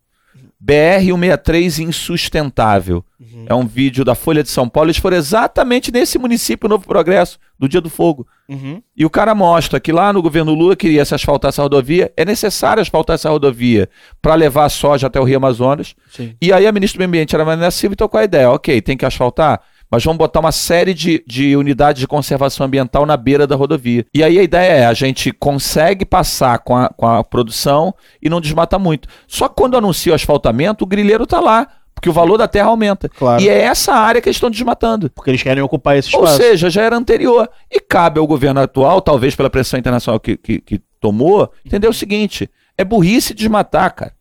BR-163 0.64 1.80
insustentável. 1.80 3.04
Uhum. 3.20 3.46
É 3.48 3.56
um 3.56 3.66
vídeo 3.66 4.04
da 4.04 4.14
Folha 4.14 4.44
de 4.44 4.50
São 4.50 4.68
Paulo. 4.68 4.88
Eles 4.88 4.98
foram 4.98 5.16
exatamente 5.16 5.92
nesse 5.92 6.18
município 6.18 6.68
Novo 6.68 6.86
Progresso, 6.86 7.40
do 7.58 7.68
Dia 7.68 7.80
do 7.80 7.90
Fogo. 7.90 8.28
Uhum. 8.48 8.82
E 8.96 9.06
o 9.06 9.10
cara 9.10 9.34
mostra 9.34 9.80
que 9.80 9.92
lá 9.92 10.12
no 10.12 10.22
governo 10.22 10.54
Lula 10.54 10.76
queria 10.76 11.06
se 11.06 11.16
asfaltar 11.16 11.50
essa 11.50 11.62
rodovia. 11.62 12.12
É 12.18 12.26
necessário 12.26 12.82
asfaltar 12.82 13.14
essa 13.16 13.30
rodovia 13.30 13.90
para 14.22 14.36
levar 14.36 14.66
a 14.66 14.70
soja 14.70 15.08
até 15.08 15.20
o 15.20 15.24
Rio 15.24 15.38
Amazonas. 15.38 15.96
Sim. 16.12 16.36
E 16.42 16.52
aí 16.52 16.68
a 16.68 16.72
ministra 16.72 16.98
do 16.98 17.00
Meio 17.00 17.10
Ambiente 17.10 17.36
era 17.36 17.46
Marina 17.46 17.72
Silva 17.72 17.94
e 17.94 17.98
tocou 17.98 18.20
a 18.20 18.24
ideia, 18.24 18.50
ok, 18.52 18.82
tem 18.82 18.98
que 18.98 19.06
asfaltar, 19.06 19.62
mas 19.92 20.04
vamos 20.04 20.18
botar 20.18 20.40
uma 20.40 20.52
série 20.52 20.94
de, 20.94 21.24
de 21.26 21.56
unidades 21.56 22.00
de 22.00 22.08
conservação 22.08 22.66
ambiental 22.66 23.06
na 23.06 23.18
beira 23.18 23.48
da 23.48 23.56
rodovia. 23.56 24.06
E 24.14 24.24
aí 24.24 24.38
a 24.38 24.44
ideia 24.44 24.72
é, 24.72 24.86
a 24.86 24.94
gente 24.94 25.32
consegue 25.32 26.06
passar 26.06 26.60
com 26.60 26.76
a, 26.76 26.90
com 26.90 27.08
a 27.08 27.24
produção 27.24 27.94
e 28.22 28.30
não 28.30 28.40
desmata 28.42 28.78
muito. 28.78 29.08
Só 29.28 29.48
que 29.48 29.56
quando 29.56 29.78
anuncia 29.78 30.12
o 30.12 30.16
asfaltamento, 30.16 30.84
o 30.84 30.88
grileiro 30.88 31.26
tá 31.26 31.40
lá, 31.40 31.68
Porque 31.96 32.10
o 32.10 32.14
valor 32.14 32.38
da 32.38 32.48
terra 32.48 32.68
aumenta. 32.70 33.10
Claro. 33.10 33.42
E 33.42 33.50
é 33.50 33.62
essa 33.62 33.94
área 33.94 34.22
que 34.22 34.30
eles 34.30 34.38
estão 34.38 34.50
desmatando. 34.50 35.10
Porque 35.10 35.32
eles 35.32 35.44
querem 35.44 35.62
ocupar 35.62 35.98
esse 35.98 36.16
Ou 36.16 36.24
espaço. 36.24 36.42
seja, 36.42 36.70
já 36.70 36.82
era 36.84 36.96
anterior. 36.96 37.50
E 37.70 37.80
cabe 37.82 38.20
ao 38.20 38.28
governo 38.28 38.62
atual, 38.62 39.02
talvez 39.02 39.36
pela 39.36 39.50
pressão 39.50 39.78
internacional 39.78 40.18
que, 40.20 40.38
que, 40.38 40.62
que 40.62 40.82
tomou, 41.02 41.52
entender 41.66 41.90
o 41.90 41.94
seguinte: 41.94 42.50
é 42.78 42.86
burrice 42.86 43.34
desmatar, 43.34 43.94
cara. 43.94 44.14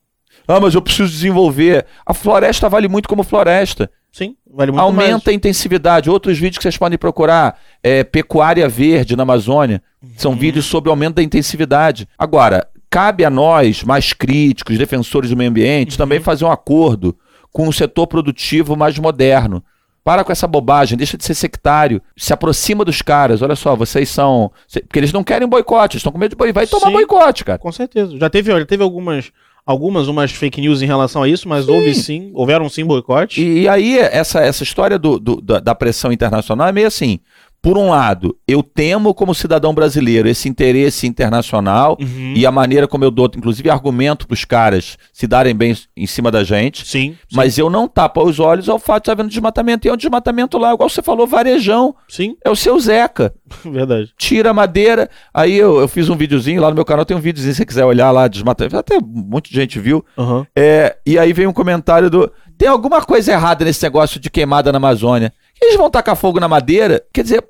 Ah, 0.48 0.58
mas 0.58 0.74
eu 0.74 0.82
preciso 0.82 1.10
desenvolver. 1.12 1.84
A 2.06 2.14
floresta 2.14 2.68
vale 2.68 2.88
muito 2.88 3.08
como 3.08 3.22
floresta. 3.22 3.90
Sim, 4.12 4.36
vale 4.50 4.72
muito 4.72 4.82
Aumenta 4.82 5.10
mais. 5.12 5.28
a 5.28 5.32
intensividade. 5.32 6.10
Outros 6.10 6.38
vídeos 6.38 6.56
que 6.58 6.62
vocês 6.62 6.76
podem 6.76 6.98
procurar. 6.98 7.58
É, 7.82 8.02
pecuária 8.02 8.68
verde 8.68 9.14
na 9.14 9.22
Amazônia. 9.22 9.82
São 10.16 10.32
Uhum. 10.32 10.38
vídeos 10.38 10.64
sobre 10.66 10.90
aumento 10.90 11.16
da 11.16 11.22
intensividade. 11.22 12.08
Agora, 12.18 12.66
cabe 12.90 13.24
a 13.24 13.30
nós, 13.30 13.84
mais 13.84 14.12
críticos, 14.12 14.78
defensores 14.78 15.30
do 15.30 15.36
meio 15.36 15.50
ambiente, 15.50 15.92
Uhum. 15.92 15.98
também 15.98 16.20
fazer 16.20 16.44
um 16.44 16.50
acordo 16.50 17.16
com 17.52 17.68
o 17.68 17.72
setor 17.72 18.06
produtivo 18.06 18.76
mais 18.76 18.98
moderno. 18.98 19.62
Para 20.02 20.24
com 20.24 20.32
essa 20.32 20.46
bobagem, 20.46 20.96
deixa 20.96 21.18
de 21.18 21.24
ser 21.24 21.34
sectário. 21.34 22.00
Se 22.16 22.32
aproxima 22.32 22.82
dos 22.84 23.02
caras. 23.02 23.42
Olha 23.42 23.54
só, 23.54 23.76
vocês 23.76 24.08
são. 24.08 24.50
Porque 24.86 24.98
eles 24.98 25.12
não 25.12 25.22
querem 25.22 25.46
boicote, 25.46 25.96
eles 25.96 26.00
estão 26.00 26.10
com 26.10 26.18
medo 26.18 26.30
de 26.30 26.36
boicote. 26.36 26.54
Vai 26.54 26.66
tomar 26.66 26.86
Sim. 26.86 26.92
boicote, 26.94 27.44
cara. 27.44 27.58
Com 27.58 27.70
certeza. 27.70 28.16
Já 28.16 28.30
teve, 28.30 28.50
olha, 28.50 28.64
teve 28.64 28.82
algumas, 28.82 29.30
algumas 29.68 30.08
umas 30.08 30.32
fake 30.32 30.62
news 30.62 30.80
em 30.80 30.86
relação 30.86 31.22
a 31.22 31.28
isso, 31.28 31.46
mas 31.46 31.66
Sim. 31.66 31.70
houve 31.72 31.94
sim, 31.94 32.30
houveram 32.32 32.70
sim 32.70 32.86
boicotes. 32.86 33.36
E, 33.36 33.60
e 33.60 33.68
aí, 33.68 33.98
essa, 33.98 34.40
essa 34.40 34.62
história 34.62 34.98
do, 34.98 35.18
do- 35.18 35.42
da, 35.42 35.60
da 35.60 35.74
pressão 35.74 36.10
internacional 36.10 36.68
é 36.68 36.72
meio 36.72 36.86
assim. 36.86 37.20
Por 37.60 37.76
um 37.76 37.90
lado, 37.90 38.36
eu 38.46 38.62
temo, 38.62 39.12
como 39.12 39.34
cidadão 39.34 39.74
brasileiro, 39.74 40.28
esse 40.28 40.48
interesse 40.48 41.06
internacional 41.06 41.96
Uhum. 42.00 42.34
e 42.36 42.46
a 42.46 42.52
maneira 42.52 42.86
como 42.86 43.04
eu 43.04 43.10
dou, 43.10 43.28
inclusive, 43.36 43.68
argumento 43.68 44.26
para 44.26 44.34
os 44.34 44.44
caras 44.44 44.96
se 45.12 45.26
darem 45.26 45.54
bem 45.54 45.76
em 45.96 46.06
cima 46.06 46.30
da 46.30 46.44
gente. 46.44 46.86
Sim, 46.86 47.12
sim, 47.28 47.36
Mas 47.36 47.58
eu 47.58 47.68
não 47.68 47.88
tapo 47.88 48.22
os 48.22 48.38
olhos 48.38 48.68
ao 48.68 48.78
fato 48.78 49.02
de 49.02 49.10
estar 49.10 49.12
havendo 49.12 49.28
desmatamento. 49.28 49.86
E 49.86 49.90
é 49.90 49.92
um 49.92 49.96
desmatamento 49.96 50.56
lá, 50.56 50.72
igual 50.72 50.88
você 50.88 51.02
falou, 51.02 51.26
varejão. 51.26 51.94
sim, 52.08 52.36
É 52.44 52.48
o 52.50 52.56
seu 52.56 52.78
Zeca. 52.78 53.34
verdade. 53.64 54.12
Tira 54.16 54.50
a 54.50 54.54
madeira. 54.54 55.10
Aí 55.34 55.56
eu, 55.56 55.80
eu 55.80 55.88
fiz 55.88 56.08
um 56.08 56.16
videozinho 56.16 56.60
lá 56.62 56.68
no 56.68 56.74
meu 56.76 56.84
canal, 56.84 57.04
tem 57.04 57.16
um 57.16 57.20
videozinho, 57.20 57.52
se 57.54 57.58
você 57.58 57.66
quiser 57.66 57.84
olhar 57.84 58.10
lá, 58.12 58.28
desmatamento. 58.28 58.76
Até 58.76 58.96
um 58.98 59.02
monte 59.28 59.50
de 59.50 59.56
gente 59.56 59.78
viu. 59.80 60.04
Aham. 60.16 60.46
É, 60.56 60.96
e 61.04 61.18
aí 61.18 61.32
vem 61.32 61.46
um 61.46 61.52
comentário 61.52 62.08
do. 62.08 62.30
Tem 62.56 62.68
alguma 62.68 63.00
coisa 63.02 63.32
errada 63.32 63.64
nesse 63.64 63.82
negócio 63.84 64.18
de 64.18 64.28
queimada 64.28 64.72
na 64.72 64.78
Amazônia? 64.78 65.32
Eles 65.60 65.76
vão 65.76 65.90
tacar 65.90 66.16
fogo 66.16 66.38
na 66.38 66.48
madeira? 66.48 67.02
Quer 67.12 67.22
dizer, 67.22 67.44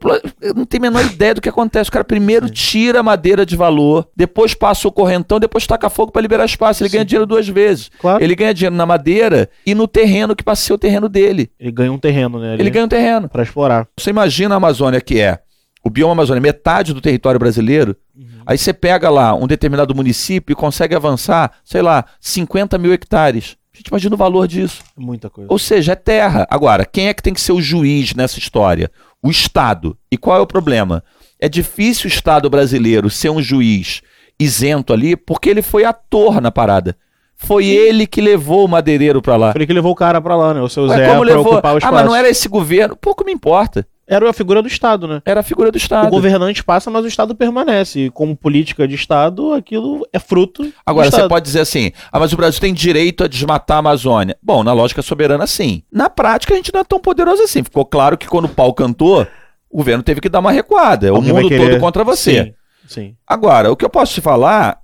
não 0.56 0.64
tenho 0.64 0.86
a 0.86 0.90
menor 0.90 1.04
ideia 1.04 1.34
do 1.34 1.40
que 1.40 1.48
acontece. 1.48 1.90
O 1.90 1.92
cara 1.92 2.04
primeiro 2.04 2.48
tira 2.48 3.00
a 3.00 3.02
madeira 3.02 3.44
de 3.44 3.56
valor, 3.56 4.08
depois 4.16 4.54
passa 4.54 4.88
o 4.88 4.92
correntão, 4.92 5.38
depois 5.38 5.66
taca 5.66 5.90
fogo 5.90 6.10
para 6.10 6.22
liberar 6.22 6.44
espaço. 6.44 6.82
Ele 6.82 6.90
ganha 6.90 7.04
dinheiro 7.04 7.26
duas 7.26 7.48
vezes. 7.48 7.90
Claro. 8.00 8.22
Ele 8.22 8.34
ganha 8.34 8.54
dinheiro 8.54 8.74
na 8.74 8.86
madeira 8.86 9.48
e 9.66 9.74
no 9.74 9.86
terreno 9.86 10.34
que 10.34 10.42
passa 10.42 10.62
a 10.62 10.66
ser 10.66 10.72
o 10.72 10.78
terreno 10.78 11.08
dele. 11.08 11.50
Ele 11.60 11.70
ganha 11.70 11.92
um 11.92 11.98
terreno, 11.98 12.38
né? 12.40 12.52
ali, 12.54 12.62
Ele 12.62 12.70
ganha 12.70 12.86
um 12.86 12.88
terreno. 12.88 13.28
Pra 13.28 13.42
explorar. 13.42 13.86
Você 13.96 14.10
imagina 14.10 14.54
a 14.54 14.56
Amazônia 14.56 15.00
que 15.00 15.20
é 15.20 15.40
o 15.84 15.90
bioma 15.90 16.12
Amazônia, 16.12 16.40
metade 16.40 16.92
do 16.92 17.00
território 17.00 17.38
brasileiro. 17.38 17.96
Aí 18.44 18.56
você 18.56 18.72
pega 18.72 19.10
lá 19.10 19.34
um 19.34 19.46
determinado 19.46 19.94
município 19.94 20.52
e 20.52 20.56
consegue 20.56 20.94
avançar, 20.94 21.52
sei 21.62 21.82
lá, 21.82 22.04
50 22.20 22.78
mil 22.78 22.92
hectares. 22.92 23.56
A 23.78 23.80
gente 23.80 23.88
imagina 23.88 24.14
o 24.16 24.18
valor 24.18 24.48
disso. 24.48 24.82
É 24.98 25.00
Muita 25.00 25.30
coisa. 25.30 25.48
Ou 25.52 25.56
seja, 25.58 25.92
é 25.92 25.94
terra. 25.94 26.44
Agora, 26.50 26.84
quem 26.84 27.06
é 27.06 27.14
que 27.14 27.22
tem 27.22 27.32
que 27.32 27.40
ser 27.40 27.52
o 27.52 27.60
juiz 27.62 28.12
nessa 28.12 28.36
história? 28.38 28.90
O 29.22 29.30
Estado. 29.30 29.96
E 30.10 30.16
qual 30.16 30.36
é 30.36 30.40
o 30.40 30.46
problema? 30.48 31.02
É 31.40 31.48
difícil 31.48 32.06
o 32.06 32.08
Estado 32.12 32.50
brasileiro 32.50 33.08
ser 33.08 33.30
um 33.30 33.40
juiz 33.40 34.02
isento 34.38 34.92
ali, 34.92 35.14
porque 35.16 35.48
ele 35.48 35.62
foi 35.62 35.84
ator 35.84 36.40
na 36.40 36.50
parada. 36.50 36.96
Foi 37.36 37.66
ele 37.66 38.04
que 38.04 38.20
levou 38.20 38.64
o 38.64 38.68
madeireiro 38.68 39.22
pra 39.22 39.36
lá. 39.36 39.52
Foi 39.52 39.60
ele 39.60 39.66
que 39.68 39.72
levou 39.72 39.92
o 39.92 39.94
cara 39.94 40.20
pra 40.20 40.34
lá, 40.34 40.52
né? 40.54 40.60
O 40.60 40.68
seu 40.68 40.84
Ué, 40.86 40.96
Zé 40.96 41.06
como 41.08 41.24
pra 41.24 41.36
levou? 41.36 41.52
ocupar 41.52 41.72
o 41.72 41.76
Ah, 41.76 41.78
espaço. 41.78 41.94
mas 41.94 42.04
não 42.04 42.16
era 42.16 42.28
esse 42.28 42.48
governo. 42.48 42.96
Pouco 42.96 43.24
me 43.24 43.30
importa. 43.32 43.86
Era 44.10 44.30
a 44.30 44.32
figura 44.32 44.62
do 44.62 44.68
Estado, 44.68 45.06
né? 45.06 45.20
Era 45.24 45.40
a 45.40 45.42
figura 45.42 45.70
do 45.70 45.74
O 45.74 45.78
Estado. 45.78 46.08
governante 46.08 46.64
passa, 46.64 46.90
mas 46.90 47.04
o 47.04 47.08
Estado 47.08 47.34
permanece. 47.34 48.06
E 48.06 48.10
como 48.10 48.34
política 48.34 48.88
de 48.88 48.94
Estado, 48.94 49.52
aquilo 49.52 50.06
é 50.12 50.18
fruto 50.18 50.72
Agora, 50.86 51.10
do 51.10 51.14
você 51.16 51.28
pode 51.28 51.44
dizer 51.44 51.60
assim, 51.60 51.92
ah, 52.10 52.18
mas 52.18 52.32
o 52.32 52.36
Brasil 52.36 52.58
tem 52.60 52.72
direito 52.72 53.22
a 53.22 53.28
desmatar 53.28 53.76
a 53.76 53.80
Amazônia. 53.80 54.36
Bom, 54.42 54.64
na 54.64 54.72
lógica 54.72 55.02
soberana, 55.02 55.46
sim. 55.46 55.82
Na 55.92 56.08
prática, 56.08 56.54
a 56.54 56.56
gente 56.56 56.72
não 56.72 56.80
é 56.80 56.84
tão 56.84 56.98
poderoso 56.98 57.42
assim. 57.42 57.62
Ficou 57.62 57.84
claro 57.84 58.16
que 58.16 58.26
quando 58.26 58.46
o 58.46 58.48
pau 58.48 58.72
cantou, 58.72 59.26
o 59.70 59.76
governo 59.76 60.02
teve 60.02 60.20
que 60.22 60.28
dar 60.30 60.38
uma 60.38 60.52
recuada. 60.52 61.06
É 61.08 61.12
o 61.12 61.20
mundo 61.20 61.46
querer- 61.48 61.72
todo 61.72 61.80
contra 61.80 62.02
você. 62.02 62.44
Sim, 62.44 62.54
sim. 62.88 63.16
Agora, 63.26 63.70
o 63.70 63.76
que 63.76 63.84
eu 63.84 63.90
posso 63.90 64.14
te 64.14 64.22
falar 64.22 64.78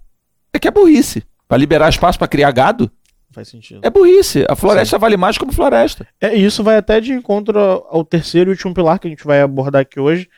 é 0.52 0.58
que 0.58 0.68
é 0.68 0.70
burrice. 0.70 1.24
Para 1.48 1.56
liberar 1.56 1.88
espaço 1.88 2.18
para 2.18 2.28
criar 2.28 2.50
gado, 2.50 2.90
Faz 3.34 3.48
sentido. 3.48 3.80
é 3.82 3.90
burrice. 3.90 4.44
A 4.48 4.54
floresta 4.56 4.98
vale 4.98 5.16
mais 5.16 5.36
como 5.36 5.52
floresta. 5.52 6.06
É, 6.20 6.36
e 6.36 6.44
isso 6.44 6.62
vai 6.62 6.76
até 6.76 7.00
de 7.00 7.12
encontro 7.12 7.58
ao 7.58 8.04
terceiro 8.04 8.50
e 8.50 8.52
último 8.52 8.72
pilar 8.72 8.98
que 8.98 9.06
a 9.06 9.10
gente 9.10 9.24
vai 9.24 9.40
abordar 9.42 9.82
aqui 9.82 9.98
hoje, 9.98 10.28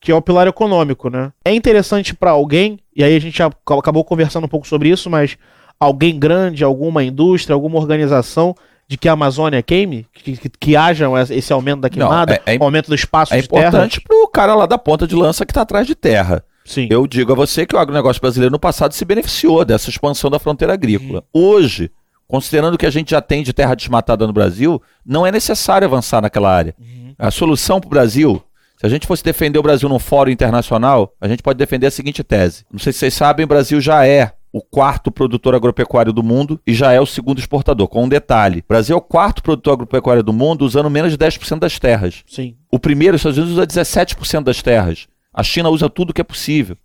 que 0.00 0.10
é 0.10 0.14
o 0.14 0.20
pilar 0.22 0.46
econômico, 0.48 1.08
né? 1.08 1.32
É 1.44 1.52
interessante 1.54 2.14
para 2.14 2.32
alguém, 2.32 2.78
e 2.94 3.04
aí 3.04 3.14
a 3.16 3.20
gente 3.20 3.40
acabou 3.42 4.04
conversando 4.04 4.44
um 4.44 4.48
pouco 4.48 4.66
sobre 4.66 4.88
isso, 4.88 5.08
mas 5.08 5.36
alguém 5.78 6.18
grande, 6.18 6.64
alguma 6.64 7.04
indústria, 7.04 7.54
alguma 7.54 7.78
organização 7.78 8.54
de 8.88 8.98
que 8.98 9.08
a 9.08 9.12
Amazônia 9.12 9.62
queime, 9.62 10.06
que, 10.12 10.36
que, 10.36 10.48
que 10.50 10.76
haja 10.76 11.06
esse 11.30 11.52
aumento 11.52 11.80
da 11.82 11.88
queimada, 11.88 12.40
é- 12.44 12.56
é 12.56 12.58
o 12.58 12.64
aumento 12.64 12.88
do 12.88 12.94
espaço 12.94 13.32
É 13.32 13.40
de 13.40 13.48
terra. 13.48 13.68
importante 13.68 14.00
para 14.00 14.16
o 14.16 14.28
cara 14.28 14.54
lá 14.54 14.66
da 14.66 14.76
ponta 14.76 15.06
de 15.06 15.14
lança 15.14 15.46
que 15.46 15.52
está 15.52 15.62
atrás 15.62 15.86
de 15.86 15.94
terra. 15.94 16.44
Sim. 16.64 16.86
Eu 16.90 17.06
digo 17.06 17.32
a 17.32 17.34
você 17.34 17.64
que 17.66 17.74
o 17.74 17.78
agronegócio 17.78 18.20
brasileiro 18.20 18.52
no 18.52 18.58
passado 18.58 18.92
se 18.92 19.04
beneficiou 19.04 19.64
dessa 19.64 19.88
expansão 19.90 20.30
da 20.30 20.38
fronteira 20.38 20.72
agrícola. 20.74 21.24
Uhum. 21.34 21.42
Hoje, 21.54 21.90
considerando 22.32 22.78
que 22.78 22.86
a 22.86 22.90
gente 22.90 23.10
já 23.10 23.20
tem 23.20 23.42
de 23.42 23.52
terra 23.52 23.74
desmatada 23.74 24.26
no 24.26 24.32
Brasil, 24.32 24.80
não 25.04 25.26
é 25.26 25.30
necessário 25.30 25.86
avançar 25.86 26.22
naquela 26.22 26.50
área. 26.50 26.74
Uhum. 26.80 27.14
A 27.18 27.30
solução 27.30 27.78
para 27.78 27.88
o 27.88 27.90
Brasil, 27.90 28.42
se 28.80 28.86
a 28.86 28.88
gente 28.88 29.06
fosse 29.06 29.22
defender 29.22 29.58
o 29.58 29.62
Brasil 29.62 29.86
num 29.86 29.98
fórum 29.98 30.30
internacional, 30.30 31.12
a 31.20 31.28
gente 31.28 31.42
pode 31.42 31.58
defender 31.58 31.88
a 31.88 31.90
seguinte 31.90 32.24
tese. 32.24 32.64
Não 32.72 32.78
sei 32.78 32.90
se 32.90 33.00
vocês 33.00 33.12
sabem, 33.12 33.44
o 33.44 33.46
Brasil 33.46 33.82
já 33.82 34.06
é 34.06 34.32
o 34.50 34.62
quarto 34.62 35.12
produtor 35.12 35.54
agropecuário 35.54 36.10
do 36.10 36.22
mundo 36.22 36.58
e 36.66 36.72
já 36.72 36.90
é 36.90 37.00
o 37.00 37.04
segundo 37.04 37.38
exportador. 37.38 37.86
Com 37.86 38.04
um 38.04 38.08
detalhe: 38.08 38.60
o 38.60 38.64
Brasil 38.66 38.94
é 38.94 38.98
o 38.98 39.02
quarto 39.02 39.42
produtor 39.42 39.74
agropecuário 39.74 40.22
do 40.22 40.32
mundo 40.32 40.64
usando 40.64 40.88
menos 40.88 41.12
de 41.12 41.18
10% 41.18 41.58
das 41.58 41.78
terras. 41.78 42.24
Sim. 42.26 42.56
O 42.70 42.78
primeiro, 42.78 43.14
os 43.16 43.20
Estados 43.20 43.36
Unidos, 43.36 43.58
usa 43.58 43.66
17% 43.66 44.42
das 44.42 44.62
terras. 44.62 45.06
A 45.32 45.42
China 45.42 45.70
usa 45.70 45.88
tudo 45.88 46.12
que 46.12 46.20
é 46.20 46.24
possível. 46.24 46.76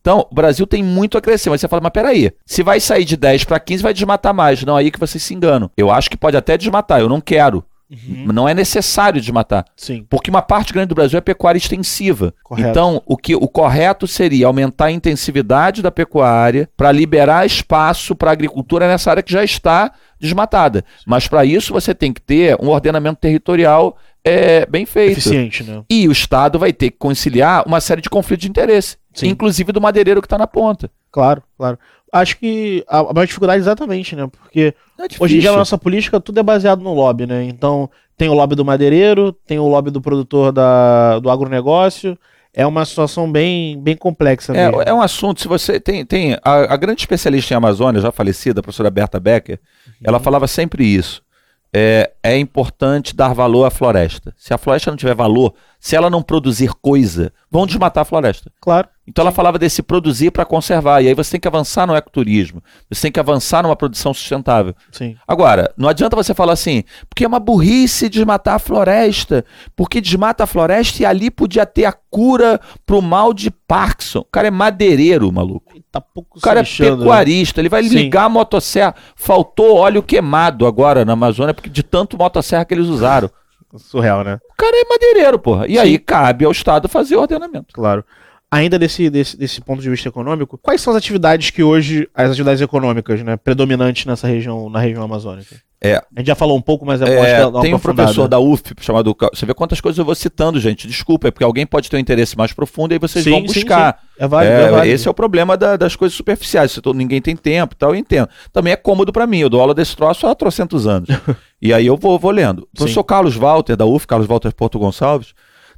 Então, 0.00 0.26
o 0.30 0.34
Brasil 0.34 0.66
tem 0.66 0.82
muito 0.82 1.16
a 1.16 1.20
crescer. 1.20 1.48
Mas 1.50 1.60
você 1.60 1.68
fala, 1.68 1.82
mas 1.82 1.92
peraí, 1.92 2.30
se 2.44 2.62
vai 2.62 2.78
sair 2.78 3.04
de 3.04 3.16
10 3.16 3.44
para 3.44 3.58
15, 3.58 3.82
vai 3.82 3.94
desmatar 3.94 4.34
mais. 4.34 4.62
Não, 4.64 4.76
aí 4.76 4.90
que 4.90 5.00
vocês 5.00 5.22
se 5.22 5.34
enganam. 5.34 5.70
Eu 5.76 5.90
acho 5.90 6.10
que 6.10 6.16
pode 6.16 6.36
até 6.36 6.58
desmatar, 6.58 7.00
eu 7.00 7.08
não 7.08 7.20
quero. 7.20 7.64
Uhum. 7.90 8.32
Não 8.32 8.48
é 8.48 8.54
necessário 8.54 9.20
desmatar. 9.20 9.64
Sim. 9.76 10.04
Porque 10.10 10.28
uma 10.28 10.42
parte 10.42 10.72
grande 10.72 10.88
do 10.88 10.94
Brasil 10.94 11.16
é 11.16 11.20
pecuária 11.20 11.58
extensiva. 11.58 12.34
Correto. 12.42 12.68
Então, 12.68 13.02
o, 13.06 13.16
que, 13.16 13.36
o 13.36 13.46
correto 13.46 14.06
seria 14.06 14.48
aumentar 14.48 14.86
a 14.86 14.92
intensividade 14.92 15.82
da 15.82 15.90
pecuária 15.90 16.68
para 16.76 16.90
liberar 16.90 17.46
espaço 17.46 18.16
para 18.16 18.30
a 18.30 18.32
agricultura 18.32 18.88
nessa 18.88 19.10
área 19.10 19.22
que 19.22 19.32
já 19.32 19.44
está 19.44 19.92
desmatada. 20.18 20.84
Mas 21.06 21.28
para 21.28 21.44
isso 21.44 21.72
você 21.72 21.94
tem 21.94 22.12
que 22.12 22.20
ter 22.20 22.56
um 22.60 22.68
ordenamento 22.68 23.20
territorial 23.20 23.96
é, 24.24 24.66
bem 24.66 24.84
feito. 24.84 25.18
Eficiente, 25.18 25.62
né? 25.62 25.84
E 25.88 26.08
o 26.08 26.12
Estado 26.12 26.58
vai 26.58 26.72
ter 26.72 26.90
que 26.90 26.98
conciliar 26.98 27.62
uma 27.66 27.80
série 27.80 28.00
de 28.00 28.10
conflitos 28.10 28.42
de 28.42 28.50
interesse, 28.50 28.96
Sim. 29.20 29.28
inclusive 29.28 29.72
do 29.72 29.80
madeireiro 29.80 30.20
que 30.20 30.26
está 30.26 30.38
na 30.38 30.46
ponta. 30.46 30.90
Claro, 31.10 31.42
claro. 31.56 31.78
Acho 32.12 32.38
que 32.38 32.84
a 32.88 33.02
maior 33.12 33.26
dificuldade 33.26 33.58
é 33.58 33.62
exatamente, 33.62 34.14
né? 34.14 34.26
Porque 34.26 34.74
é 34.98 35.04
Hoje 35.18 35.36
em 35.36 35.40
dia 35.40 35.50
a 35.50 35.56
nossa 35.56 35.76
política 35.76 36.20
tudo 36.20 36.38
é 36.38 36.42
baseado 36.42 36.82
no 36.82 36.94
lobby, 36.94 37.26
né? 37.26 37.44
Então 37.44 37.90
tem 38.16 38.28
o 38.28 38.34
lobby 38.34 38.54
do 38.54 38.64
madeireiro, 38.64 39.32
tem 39.32 39.58
o 39.58 39.66
lobby 39.66 39.90
do 39.90 40.00
produtor 40.00 40.52
da, 40.52 41.18
do 41.18 41.30
agronegócio. 41.30 42.16
É 42.54 42.66
uma 42.66 42.86
situação 42.86 43.30
bem, 43.30 43.78
bem 43.82 43.94
complexa. 43.94 44.54
É, 44.56 44.88
é 44.88 44.94
um 44.94 45.02
assunto, 45.02 45.42
se 45.42 45.48
você 45.48 45.78
tem, 45.78 46.06
tem 46.06 46.38
a, 46.42 46.72
a 46.72 46.76
grande 46.78 47.02
especialista 47.02 47.52
em 47.52 47.56
Amazônia, 47.56 48.00
já 48.00 48.10
falecida, 48.10 48.60
a 48.60 48.62
professora 48.62 48.90
Berta 48.90 49.20
Becker, 49.20 49.60
ela 50.02 50.18
falava 50.18 50.46
sempre 50.46 50.82
isso. 50.82 51.22
É, 51.70 52.10
é 52.22 52.38
importante 52.38 53.14
dar 53.14 53.34
valor 53.34 53.66
à 53.66 53.70
floresta. 53.70 54.32
Se 54.38 54.54
a 54.54 54.58
floresta 54.58 54.90
não 54.90 54.96
tiver 54.96 55.14
valor, 55.14 55.52
se 55.78 55.94
ela 55.94 56.08
não 56.08 56.22
produzir 56.22 56.72
coisa, 56.80 57.30
vão 57.50 57.66
desmatar 57.66 58.00
a 58.00 58.04
floresta. 58.06 58.50
Claro. 58.58 58.88
Então 59.06 59.22
ela 59.22 59.32
falava 59.32 59.58
desse 59.58 59.82
produzir 59.82 60.30
para 60.32 60.44
conservar. 60.44 61.00
E 61.02 61.08
aí 61.08 61.14
você 61.14 61.32
tem 61.32 61.40
que 61.40 61.46
avançar 61.46 61.86
no 61.86 61.94
ecoturismo. 61.94 62.62
Você 62.90 63.02
tem 63.02 63.12
que 63.12 63.20
avançar 63.20 63.62
numa 63.62 63.76
produção 63.76 64.12
sustentável. 64.12 64.74
Sim. 64.90 65.16
Agora, 65.28 65.72
não 65.76 65.88
adianta 65.88 66.16
você 66.16 66.34
falar 66.34 66.54
assim, 66.54 66.82
porque 67.08 67.24
é 67.24 67.28
uma 67.28 67.38
burrice 67.38 68.08
desmatar 68.08 68.54
a 68.54 68.58
floresta, 68.58 69.44
porque 69.76 70.00
desmata 70.00 70.44
a 70.44 70.46
floresta 70.46 71.02
e 71.02 71.06
ali 71.06 71.30
podia 71.30 71.64
ter 71.64 71.84
a 71.84 71.92
cura 71.92 72.60
pro 72.84 73.00
mal 73.00 73.32
de 73.32 73.50
Parkinson. 73.50 74.20
O 74.20 74.24
cara 74.24 74.48
é 74.48 74.50
madeireiro, 74.50 75.30
maluco. 75.32 75.80
Tá 75.92 76.00
pouco 76.00 76.38
O 76.38 76.42
cara 76.42 76.60
é 76.60 76.62
né? 76.62 76.96
pecuarista, 76.96 77.60
ele 77.60 77.68
vai 77.68 77.84
Sim. 77.84 77.90
ligar 77.90 78.24
a 78.24 78.28
motosserra. 78.28 78.94
Faltou 79.14 79.76
óleo 79.76 80.02
queimado 80.02 80.66
agora 80.66 81.04
na 81.04 81.12
Amazônia, 81.12 81.54
porque 81.54 81.70
de 81.70 81.82
tanto 81.82 82.18
motosserra 82.18 82.64
que 82.64 82.74
eles 82.74 82.86
usaram. 82.86 83.30
Surreal, 83.76 84.24
né? 84.24 84.38
O 84.50 84.56
cara 84.56 84.76
é 84.76 84.84
madeireiro, 84.88 85.38
porra. 85.38 85.66
E 85.68 85.78
aí 85.78 85.98
cabe 85.98 86.44
ao 86.44 86.52
Estado 86.52 86.88
fazer 86.88 87.16
o 87.16 87.20
ordenamento. 87.20 87.74
Claro. 87.74 88.04
Ainda 88.50 88.78
desse, 88.78 89.10
desse, 89.10 89.36
desse 89.36 89.60
ponto 89.60 89.82
de 89.82 89.90
vista 89.90 90.08
econômico, 90.08 90.58
quais 90.58 90.80
são 90.80 90.92
as 90.92 90.96
atividades 90.98 91.50
que 91.50 91.62
hoje, 91.62 92.08
as 92.14 92.30
atividades 92.30 92.60
econômicas, 92.60 93.22
né, 93.22 93.36
predominantes 93.36 94.06
nessa 94.06 94.26
região, 94.26 94.70
na 94.70 94.80
região 94.80 95.02
amazônica? 95.02 95.56
É. 95.80 95.96
A 95.96 96.20
gente 96.20 96.26
já 96.26 96.34
falou 96.34 96.56
um 96.56 96.60
pouco, 96.60 96.86
mas 96.86 97.02
é, 97.02 97.04
é 97.04 97.50
bom 97.50 97.60
Tem 97.60 97.74
um 97.74 97.78
professor 97.78 98.26
da 98.26 98.38
UF 98.38 98.62
chamado. 98.80 99.14
Você 99.32 99.44
vê 99.44 99.52
quantas 99.52 99.78
coisas 99.80 99.98
eu 99.98 100.06
vou 100.06 100.14
citando, 100.14 100.58
gente. 100.58 100.88
Desculpa, 100.88 101.28
é 101.28 101.30
porque 101.30 101.44
alguém 101.44 101.66
pode 101.66 101.90
ter 101.90 101.96
um 101.96 102.00
interesse 102.00 102.36
mais 102.36 102.52
profundo 102.52 102.94
e 102.94 102.98
vocês 102.98 103.22
sim, 103.22 103.30
vão 103.30 103.42
buscar. 103.42 103.92
Sim, 103.92 104.00
sim. 104.00 104.24
É 104.24 104.28
válido, 104.28 104.54
é, 104.54 104.62
é 104.62 104.70
válido. 104.70 104.94
Esse 104.94 105.06
é 105.06 105.10
o 105.10 105.14
problema 105.14 105.54
da, 105.54 105.76
das 105.76 105.94
coisas 105.94 106.16
superficiais. 106.16 106.72
Se 106.72 106.80
todo, 106.80 106.96
ninguém 106.96 107.20
tem 107.20 107.36
tempo 107.36 107.74
e 107.74 107.76
tal, 107.76 107.90
eu 107.90 107.96
entendo. 107.96 108.28
Também 108.52 108.72
é 108.72 108.76
cômodo 108.76 109.12
para 109.12 109.26
mim. 109.26 109.38
Eu 109.38 109.50
dou 109.50 109.60
aula 109.60 109.74
desse 109.74 109.94
troço 109.94 110.26
há 110.26 110.34
trocentos 110.34 110.86
anos. 110.86 111.10
e 111.60 111.74
aí 111.74 111.86
eu 111.86 111.96
vou, 111.96 112.18
vou 112.18 112.30
lendo. 112.30 112.66
O 112.72 112.76
professor 112.78 113.04
Carlos 113.04 113.36
Walter, 113.36 113.76
da 113.76 113.84
UF, 113.84 114.06
Carlos 114.06 114.26
Walter 114.26 114.54
Porto 114.54 114.78
Gonçalves, 114.78 115.34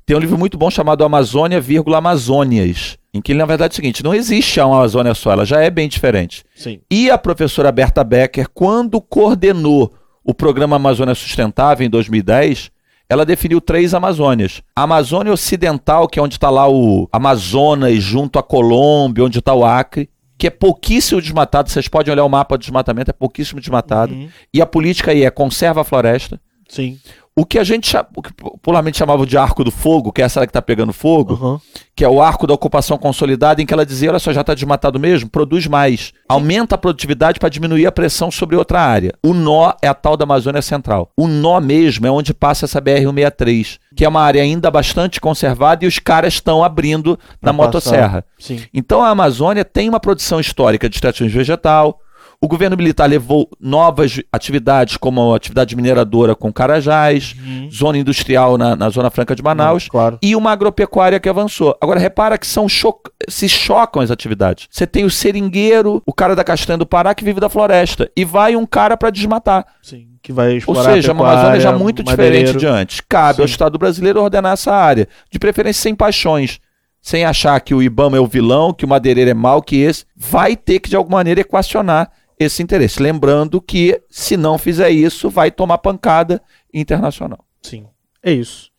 tem 0.09 0.17
um 0.17 0.21
livro 0.21 0.39
muito 0.39 0.57
bom 0.57 0.71
chamado 0.71 1.05
Amazônia, 1.05 1.63
Amazônias, 1.95 2.97
em 3.13 3.21
que, 3.21 3.35
na 3.35 3.45
verdade, 3.45 3.73
é 3.73 3.75
o 3.75 3.77
seguinte: 3.77 4.03
não 4.03 4.15
existe 4.15 4.59
uma 4.59 4.77
Amazônia 4.77 5.15
só, 5.15 5.33
ela 5.33 5.45
já 5.45 5.61
é 5.61 5.69
bem 5.69 5.87
diferente. 5.87 6.43
Sim. 6.57 6.81
E 6.91 7.11
a 7.11 7.19
professora 7.19 7.71
Berta 7.71 8.03
Becker, 8.03 8.49
quando 8.55 9.03
coordenou 9.03 9.93
o 10.25 10.33
programa 10.33 10.77
Amazônia 10.77 11.15
Sustentável 11.15 11.87
em 11.87 11.91
2010, 11.91 12.71
ela 13.07 13.27
definiu 13.27 13.61
três 13.61 13.93
Amazônias. 13.93 14.63
A 14.75 14.85
Amazônia 14.85 15.31
Ocidental, 15.31 16.09
que 16.09 16.19
é 16.19 16.23
onde 16.23 16.37
está 16.37 16.49
lá 16.49 16.67
o 16.67 17.07
Amazonas, 17.13 18.03
junto 18.03 18.39
à 18.39 18.43
Colômbia, 18.43 19.25
onde 19.25 19.41
está 19.41 19.53
o 19.53 19.63
Acre, 19.63 20.09
que 20.39 20.47
é 20.47 20.51
pouquíssimo 20.51 21.21
desmatado. 21.21 21.69
Vocês 21.69 21.87
podem 21.87 22.15
olhar 22.15 22.25
o 22.25 22.31
mapa 22.31 22.57
do 22.57 22.63
desmatamento, 22.63 23.11
é 23.11 23.13
pouquíssimo 23.13 23.61
desmatado. 23.61 24.15
Uhum. 24.15 24.31
E 24.55 24.63
a 24.63 24.65
política 24.65 25.11
aí 25.11 25.23
é 25.23 25.31
conserva 25.31 25.83
a 25.83 25.85
floresta. 25.85 26.41
Sim. 26.67 26.99
O 27.39 27.47
que 27.47 27.57
a 27.57 27.63
gente 27.63 27.97
o 28.17 28.21
que 28.21 28.33
popularmente 28.33 28.99
chamava 28.99 29.25
de 29.25 29.39
arco 29.39 29.63
do 29.63 29.71
fogo, 29.71 30.11
que 30.11 30.21
é 30.21 30.25
essa 30.25 30.41
que 30.41 30.51
está 30.51 30.61
pegando 30.61 30.93
fogo, 30.93 31.35
uhum. 31.35 31.61
que 31.95 32.05
é 32.05 32.09
o 32.09 32.21
arco 32.21 32.49
da 32.49 32.55
ocupação 32.55 32.99
consolidada, 32.99 33.63
em 33.63 33.67
que 33.67 33.73
ela 33.73 33.87
dizia: 33.87 34.11
olha 34.11 34.19
só, 34.19 34.33
já 34.33 34.41
está 34.41 34.55
desmatado 34.55 34.99
mesmo, 34.99 35.31
produz 35.31 35.69
mais. 35.69 36.13
Aumenta 36.29 36.75
a 36.75 36.79
produtividade 36.79 37.39
para 37.39 37.49
diminuir 37.49 37.87
a 37.87 37.93
pressão 37.93 38.29
sobre 38.29 38.57
outra 38.57 38.81
área. 38.81 39.15
O 39.23 39.33
nó 39.33 39.73
é 39.81 39.87
a 39.87 39.95
tal 39.95 40.17
da 40.17 40.25
Amazônia 40.25 40.61
Central. 40.61 41.13
O 41.17 41.29
nó 41.29 41.61
mesmo 41.61 42.09
é 42.09 42.11
onde 42.11 42.35
passa 42.35 42.65
essa 42.65 42.83
BR-163, 42.83 43.79
que 43.95 44.05
é 44.05 44.09
uma 44.09 44.21
área 44.21 44.43
ainda 44.43 44.69
bastante 44.69 45.21
conservada 45.21 45.85
e 45.85 45.89
os 45.89 46.01
caras 46.01 46.35
estão 46.35 46.65
abrindo 46.65 47.17
na 47.41 47.53
motosserra. 47.53 48.25
Então 48.75 49.01
a 49.01 49.11
Amazônia 49.11 49.65
tem 49.65 49.89
uma 49.89 50.01
produção 50.01 50.41
histórica 50.41 50.89
de 50.89 50.97
extração 50.97 51.29
vegetal 51.29 52.01
o 52.41 52.47
governo 52.47 52.77
militar 52.77 53.07
levou 53.07 53.49
novas 53.61 54.21
atividades, 54.33 54.97
como 54.97 55.33
a 55.33 55.37
atividade 55.37 55.75
mineradora 55.75 56.37
com 56.37 56.53
Carajás, 56.53 57.35
uhum. 57.45 57.69
zona 57.71 57.99
industrial 57.99 58.57
na, 58.57 58.77
na, 58.77 58.89
Zona 58.91 59.11
Franca 59.11 59.35
de 59.35 59.43
Manaus, 59.43 59.85
Não, 59.85 59.91
claro. 59.91 60.19
e 60.23 60.37
uma 60.37 60.53
agropecuária 60.53 61.19
que 61.19 61.29
avançou. 61.29 61.77
Agora, 61.81 61.99
repara 61.99 62.39
que 62.39 62.47
são 62.47 62.69
cho 62.69 62.95
se 63.29 63.49
chocam 63.49 64.01
as 64.01 64.11
atividades. 64.11 64.69
Você 64.71 64.87
tem 64.87 65.05
o 65.05 65.11
seringueiro, 65.11 66.01
o 66.07 66.13
cara 66.13 66.37
da 66.37 66.45
castanha 66.45 66.79
do 66.79 66.87
Pará 66.87 67.13
que 67.15 67.25
vive 67.25 67.41
da 67.41 67.49
floresta, 67.49 68.09
e 68.17 68.25
vai 68.25 68.55
um 68.55 68.65
cara 68.65 68.97
para 68.97 69.11
desmatar. 69.11 69.67
Sim 69.83 70.07
que 70.21 70.33
vai 70.33 70.57
explorar 70.57 70.91
Ou 70.91 70.95
seja, 70.97 71.13
uma 71.13 71.33
Amazônia 71.33 71.61
já 71.61 71.73
muito 71.73 72.03
diferente 72.03 72.57
de 72.57 72.67
antes. 72.67 73.01
Cabe 73.01 73.37
Sim. 73.37 73.43
ao 73.43 73.47
Estado 73.47 73.79
brasileiro 73.79 74.21
ordenar 74.21 74.53
essa 74.53 74.75
área, 74.75 75.09
de 75.31 75.39
preferência 75.39 75.81
sem 75.81 75.95
paixões, 75.95 76.61
sem 77.01 77.25
achar 77.25 77.59
que 77.61 77.73
o 77.73 77.83
Ibama 77.83 78.17
é 78.17 78.21
o 78.21 78.27
vilão, 78.27 78.75
que 78.75 78.85
o 78.85 78.89
madeireiro 78.89 79.31
é 79.31 79.35
mal, 79.35 79.63
que 79.63 79.77
esse 79.77 80.05
vai 80.15 80.55
ter 80.55 80.81
que 80.81 80.91
de 80.91 80.97
alguma 80.97 81.19
maneira 81.19 81.41
equacionar 81.41 82.11
esse 82.39 82.63
interesse. 82.63 83.03
Lembrando 83.03 83.61
que, 83.61 84.01
se 84.09 84.37
não 84.37 84.59
fizer 84.59 84.91
isso, 84.91 85.29
vai 85.29 85.51
tomar 85.51 85.79
pancada 85.79 86.41
internacional. 86.73 87.45
Sim, 87.63 87.87
é 88.23 88.33
isso. 88.33 88.71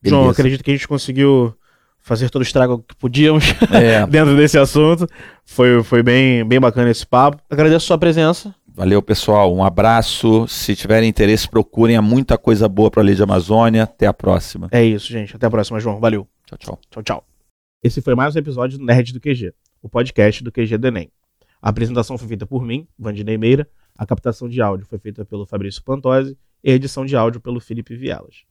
Beleza. 0.00 0.20
João, 0.20 0.30
acredito 0.30 0.64
que 0.64 0.70
a 0.70 0.74
gente 0.74 0.88
conseguiu 0.88 1.54
fazer 2.00 2.28
todo 2.28 2.42
o 2.42 2.44
estrago 2.44 2.84
que 2.86 2.96
podíamos 2.96 3.44
é. 3.72 4.04
dentro 4.10 4.36
desse 4.36 4.58
assunto. 4.58 5.06
Foi, 5.44 5.82
foi 5.82 6.02
bem, 6.02 6.44
bem 6.44 6.60
bacana 6.60 6.90
esse 6.90 7.06
papo. 7.06 7.40
Agradeço 7.48 7.84
a 7.84 7.86
sua 7.86 7.98
presença. 7.98 8.54
Valeu, 8.74 9.00
pessoal. 9.02 9.54
Um 9.54 9.62
abraço. 9.62 10.46
Se 10.48 10.74
tiverem 10.74 11.08
interesse, 11.08 11.48
procurem. 11.48 11.96
Há 11.96 12.02
muita 12.02 12.38
coisa 12.38 12.68
boa 12.68 12.90
para 12.90 13.02
a 13.02 13.04
Lei 13.04 13.14
de 13.14 13.22
Amazônia. 13.22 13.84
Até 13.84 14.06
a 14.06 14.14
próxima. 14.14 14.68
É 14.72 14.82
isso, 14.82 15.12
gente. 15.12 15.36
Até 15.36 15.46
a 15.46 15.50
próxima, 15.50 15.78
João. 15.78 16.00
Valeu. 16.00 16.26
Tchau, 16.46 16.58
tchau. 16.58 16.78
Tchau, 16.90 17.02
tchau. 17.02 17.24
Esse 17.82 18.00
foi 18.00 18.14
mais 18.14 18.34
um 18.34 18.38
episódio 18.38 18.78
do 18.78 18.84
Nerd 18.84 19.12
do 19.12 19.20
QG, 19.20 19.52
o 19.82 19.88
podcast 19.88 20.42
do 20.42 20.50
QG 20.50 20.78
do 20.78 20.86
Enem. 20.86 21.10
A 21.62 21.70
apresentação 21.70 22.18
foi 22.18 22.26
feita 22.26 22.44
por 22.44 22.64
mim, 22.64 22.88
Vandinei 22.98 23.38
Meira, 23.38 23.70
a 23.96 24.04
captação 24.04 24.48
de 24.48 24.60
áudio 24.60 24.84
foi 24.84 24.98
feita 24.98 25.24
pelo 25.24 25.46
Fabrício 25.46 25.80
Pantosi 25.84 26.36
e 26.64 26.72
a 26.72 26.74
edição 26.74 27.06
de 27.06 27.14
áudio 27.14 27.40
pelo 27.40 27.60
Felipe 27.60 27.94
Vielas. 27.94 28.44